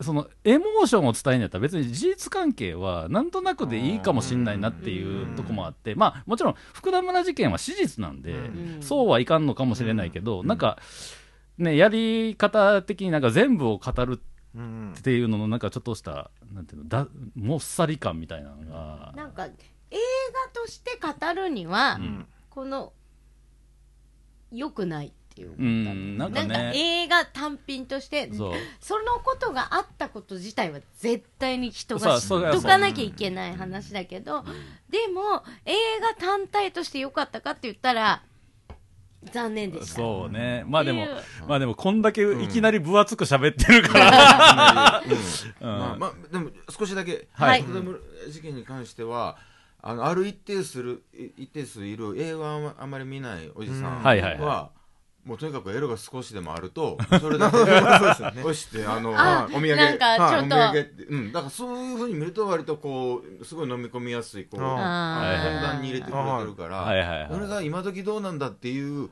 [0.01, 8.83] そのエモーションを伝えるんやったら別に事実関係はなんとなくでいいかもしんないなっていうとこもあってまあもちろん福田村事件は史実なんで、うん。
[8.83, 10.79] そうはいかんのかもしれないけど、なんか
[11.57, 14.21] ねやり方的になんか全部を語る
[14.55, 19.57] うんっていうののなんかちょっとしたなんていうのだもっさり感みたいなのがなんか映画
[20.53, 22.27] として語るには、ん。
[22.51, 22.93] この
[24.51, 32.51] 良くないっていう、うんなんかなんかね映画単品としてそのことがあったこと自体は絶対に人が知そうそう。
[32.51, 34.45] っとかなきゃいけない話だけど
[34.89, 38.23] でも映画単体として良かったかって言ったら
[39.31, 39.97] 残念でした。
[39.97, 40.65] そうね。
[40.69, 41.07] まあでも
[41.47, 45.03] まあでもこんだけいきなり分厚く喋ってるから、
[45.61, 45.69] うん。
[45.69, 47.65] まあまあでも少しだけはい。
[48.31, 49.37] 事件に関しては
[49.83, 54.71] あのある一定するい一定数いる映画をあまり見ないおじさんはいはいはは
[55.27, 58.41] もうとにかくエロが少しでもあると それだけそうですよね。
[58.43, 60.55] 押してあのあお土産なんかちょっと。
[60.55, 61.33] はいお土産ってうん。
[61.33, 64.69] だからそういうふうに見ると割とこうすごい飲み込みやすいこうあー。
[64.69, 69.11] あのふんだんに入れてくれてるから、はいはいはい俺が今時どうなんだっていう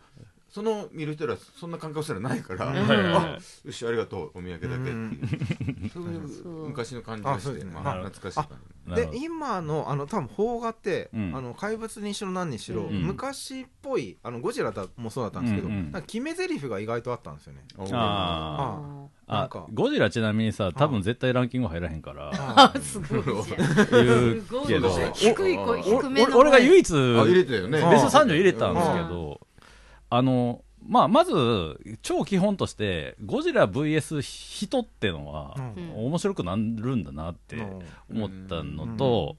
[0.55, 2.77] その見る人らそんな感覚すらないから、ん。
[2.77, 11.35] あよしありがとうお土産だけっていう、そういう昔の感じがして、まあ、懐かしい感でなるほど今のあの多分邦画って、うん。
[11.35, 13.03] あの怪物にしろ何にしろ、うん。
[13.03, 15.83] 昔っぽいあのゴジラだもそうだったんですけど、うんうん。
[15.91, 17.65] なんか決め台詞が意外とあったんですよね。
[17.71, 17.91] じおー。
[17.97, 19.67] ああなんか。
[19.75, 22.31] ゴジラちなみにさ多分絶対ランキング入らへんから。
[22.33, 23.23] あすごい。
[23.43, 27.83] じゃん言うすごいけどそう低い声低めの声俺俺が唯一あ入れたよね。
[27.83, 29.41] あベスト30入れたんですけど
[30.17, 36.07] あのまあまず超基本としてゴジラ VS 人ってのはうん。
[36.07, 36.61] 面白くなる
[36.97, 37.83] んだなってうん。
[38.11, 39.37] 思ったのと、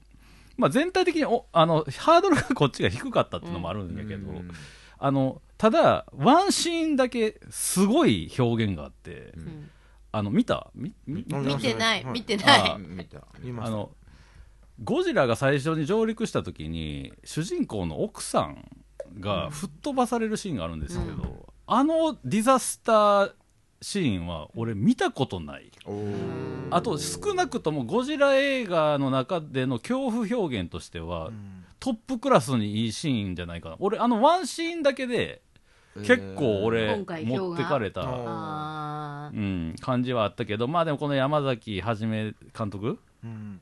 [0.56, 4.50] まあ、全体的におあのハードルがこっちが低かったっていうのもあるんだけど、うん。
[4.98, 9.70] あのただワンシーンだけすごい表現があって、うん。
[10.12, 10.70] あの見た？
[10.74, 10.92] 見
[11.24, 12.04] てない。
[12.04, 12.70] はい見てない。
[12.72, 13.24] あ見た。
[13.40, 13.72] 見ました。
[13.72, 13.90] あの
[14.82, 18.68] ゴジラが最初に上陸した時に主人公の奥さん
[19.18, 23.32] が吹っ飛ばされるシーンがあるんですけど、あのディザスター
[23.82, 25.70] シーンは俺見たことない。
[26.70, 31.64] あと少なくともゴジラ映画の中での恐怖表現としては、うん。
[31.78, 33.76] トップクラスにいいシーンじゃないかな。
[33.78, 35.42] 俺あのワンシーンだけで
[35.94, 42.98] 結構俺持ってかれた、うん、感じはあったけどまあでもこの山崎はじめ監督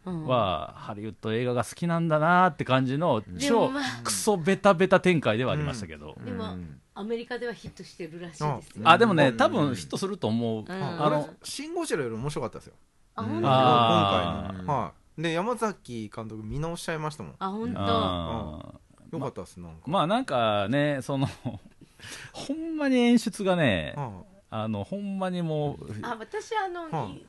[0.05, 3.71] はハリウッド映画が好きなんだなって感じので超
[4.03, 8.63] クソベタベタ展開ではありましたけど、でもうんアメリカではヒットしてるらしいですよ。
[8.85, 10.71] あでもねうん多分ヒットすると思う、うん。
[10.71, 12.75] あの俺シン・ゴジラより面白かったですよ。
[13.17, 13.39] あ本当？
[13.39, 14.73] 今回の。
[14.73, 15.23] はい。
[15.23, 17.35] で山崎監督見直しちゃいましたもん。
[17.39, 17.81] あ本当？
[17.81, 18.75] あ
[19.13, 19.79] よかったっすなんか。
[19.87, 21.29] ーまあなんかねその
[22.33, 27.27] ほんまに演出がねああのほんまにもうあ私あの、はい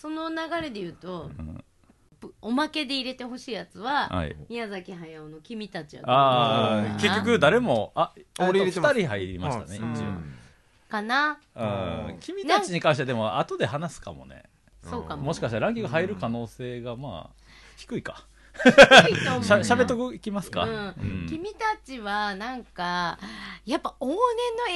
[0.00, 1.64] その流れで言うと、ん。
[2.20, 4.36] ぷおまけで入れてほしいやつは、はい。
[4.48, 8.94] 宮崎駿の「君たちはどうああ結局誰もあ俺入れてます。
[8.94, 10.04] 2人入りましたね、はい一応、
[10.88, 11.40] かな。
[11.56, 11.64] う
[12.12, 12.18] ん。
[12.20, 14.44] 君たちに関してはでも後で話すかもね。
[14.84, 15.24] そうかも。
[15.24, 17.42] もしかしたらランキング入る可能性がまあ
[17.76, 18.24] 低いか
[19.42, 20.70] しゃしゃべっとくいきますか、うん。
[20.70, 21.26] うん。
[21.28, 23.18] 君たちはなんか
[23.64, 24.18] やっぱ往年の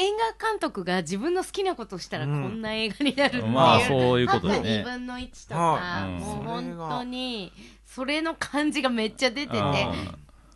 [0.05, 2.59] 映画監督が自分の好きなことしたらこうん。
[2.59, 7.53] んな映画になるっていう、まあそういうことだ2ね分の1とはか、いうんもう本が当に
[7.87, 9.64] それの感じがめっちゃ出ててうん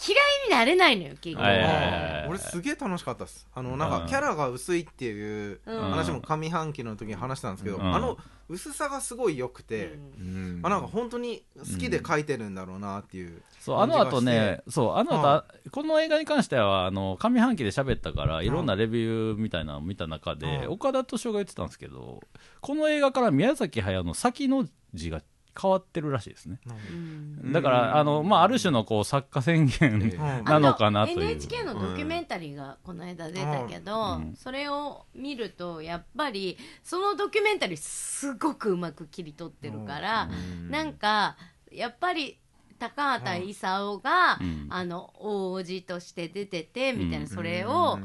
[0.06, 3.46] 嫌いになれないのよ結局、はいはいはいあー俺すげえ楽しかったっす。
[3.54, 3.92] あのなん。
[3.92, 5.80] うんかキャラが薄いっていううん。
[5.90, 7.94] 話も上半期の時に話したんですけど、うん。
[7.94, 8.18] あの
[8.48, 10.60] 薄さがすごい良くて、うん。
[10.62, 18.48] あなんか本当に好きで書いてるんだろうなっていう、そうあの後ねそうあの後、はこの映画に関してはあの上半期で喋ったからい。
[18.48, 22.20] ろんなレビューみたいなのを見た中で、うん岡田斗司夫が言ってたんですけど
[22.60, 25.22] この映画から宮崎駿の先の字が
[25.60, 26.58] 変わってるらしいですね。
[26.90, 27.52] うん。
[27.52, 31.20] だからあの、まあ、ある種のこう作家宣言、 なのかなという。
[31.20, 34.34] あ NHK のドキュメンタリーがこの間出たけど、うん。
[34.36, 40.28] それを見るとやっぱりそのドキュメンタリーすごくうまく切り取ってるから、
[40.68, 41.36] なんか
[41.70, 42.38] やっぱり
[42.78, 44.66] 高畑勲が、うん。
[44.70, 47.26] あの王子として出ててみたいな、うん。
[47.26, 47.98] それを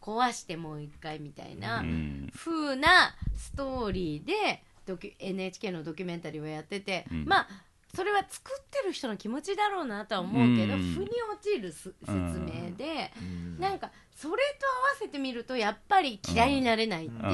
[0.00, 2.30] 壊してもう一回みたいな、うん。
[2.34, 7.24] 風なストーリーでドキュ NHK のドキュメンタリーをやってて、うん。
[7.26, 7.48] まあ
[7.94, 10.80] それは作ってる人の気持ちだろうなとは思うけど、うん。
[10.94, 13.58] 腑に落ちるす説明で、うん。
[13.60, 17.32] なんかそれと合わせてみるとやっぱり嫌いになれないっていう、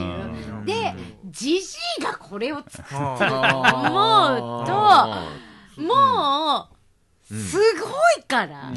[0.59, 0.65] うん。
[0.67, 0.95] で
[1.27, 5.25] ジジイがこれを作ってると思うあ
[5.77, 6.69] とも
[7.31, 7.89] うすご
[8.21, 8.77] いから、うん。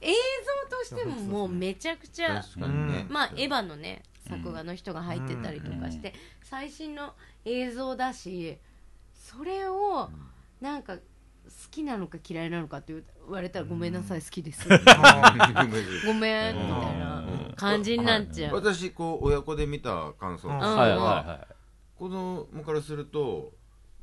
[0.00, 3.06] 映像としてももうめちゃくちーゃね。
[3.08, 7.14] まあエヴァのね作画の人が入ってたりとかして、最新の
[7.44, 8.58] 映像だし
[9.14, 10.10] それを
[10.60, 11.00] なんか好
[11.70, 14.66] きなのか嫌いなのかって言われたらごめんなさい好きです。
[16.06, 17.24] ごめんみたいな
[17.56, 21.48] 感じになっちゃう、私こう親子で見た感想としてうんはいはいはは
[21.96, 23.52] 子供からすると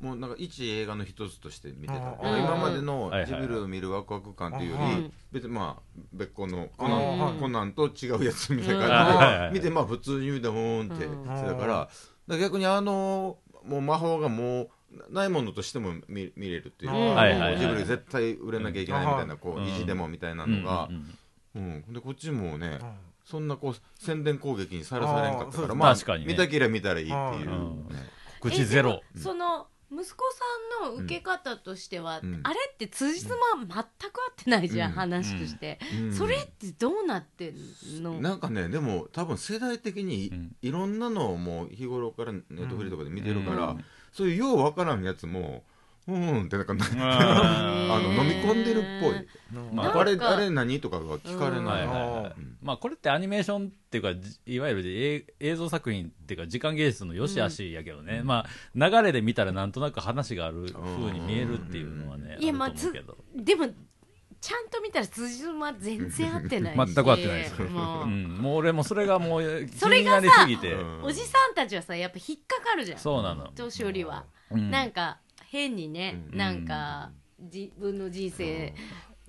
[0.00, 1.94] もうなんか一映画の一つとして見てた。
[1.94, 2.38] うん。
[2.40, 5.02] 今までのジブリを見るワクワク感というようん。
[5.04, 6.90] り別にまあ別個のコうん。
[6.90, 11.88] ナンコナンと違うやつみたいうんな感じで見てまあ普通に見てほーんってうんしてたからだから
[12.38, 14.70] 逆にあのもう魔法がもう
[15.10, 17.14] ないものとしても見見れるっていうかうん。
[17.14, 19.64] はいはいはいジブリ絶対売れなきゃいけないみたいなこうん。
[19.64, 21.14] う意地でもみたいないのがうん
[21.54, 21.92] うんうん。
[21.92, 22.92] でこっちもねうん
[23.24, 26.32] そんなこう宣伝攻撃にさらされんかったからまあ確かにね。
[26.32, 27.88] 見たけりゃ見たらいいっていううん。
[27.88, 27.96] ね。
[28.40, 29.02] 口ゼロ。
[29.16, 30.24] その息子
[30.80, 32.40] さんの受け方としては、うん。
[32.44, 33.84] あれって辻褄全く合っ
[34.36, 34.94] てないじゃん、うん。
[34.94, 36.12] 話として、うん。
[36.12, 40.56] それってどうなってんの、なんかねでも多分世代的にうん。
[40.62, 43.84] いろんなのをもう日頃からネットフリとかで見てるから、うん。
[44.12, 45.64] そういうようわからんやつも
[46.08, 49.26] うんうんってなんかああの飲み込んでるっぽい。
[49.72, 51.84] まああれあれ何とかが聞かれはない。
[51.84, 52.56] い、はいはいうん。
[52.62, 62.70] まあこれってアニメーションっていうかじいわゆる映映像作品っていうか時間芸術の良し悪しやけどね、まあ流れで見たらなんとなく話がある風に見えるっていうのはね、いやあまあ
[63.36, 63.68] でも
[64.40, 66.74] ちゃんと見たら辻褄全然合ってない。
[66.88, 67.60] し全く合ってないです。
[67.60, 68.04] もう。
[68.04, 72.98] うん、もう俺もそれがもう気それにながさりすぎて、うんおじさんたちはさやっぱ引っかかるじゃん。
[72.98, 74.70] そうなの、年寄りは、うん。
[74.70, 75.18] なんか
[75.50, 76.38] 変にね、うん。
[76.38, 78.72] なんか自分の人生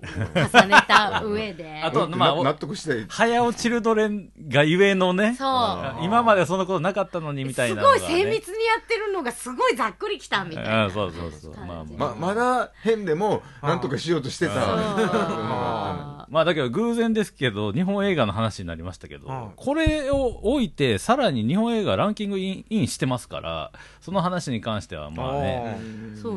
[0.00, 1.80] 重ねた上で。
[1.82, 3.04] あとまあな 納得したい。
[3.08, 5.34] 早尾チルドレンがゆえのね。
[5.36, 6.04] そう。
[6.04, 10.84] 今までそんなことなかったのにみたいすなね、ごい精密にやってるのがすごいざっくりきたみたいな。
[10.84, 11.56] あそうそうそう。
[11.56, 12.14] まあまあ。
[12.14, 25.78] ままだ変でもなんとかしようとしてたあまあだけど偶然ですけど日本映画の話になりましたけど、はいこれを置いてさらに日本映画ランキングインインしてますからその話に関してはまあね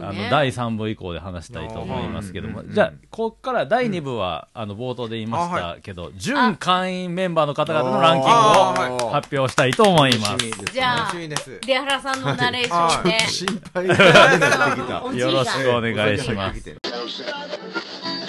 [0.02, 2.72] あの第3部以降で話したいと思いますけども、うん。
[2.72, 10.74] じゃあここから第2部は、あの冒頭で言いましたけど、準会員メンバーの方々のランキングを発表したいと思います。
[10.74, 13.88] じゃあ出原さんのナレーションで、心配
[15.18, 16.62] よろしくお願いします。
[16.62, 16.76] す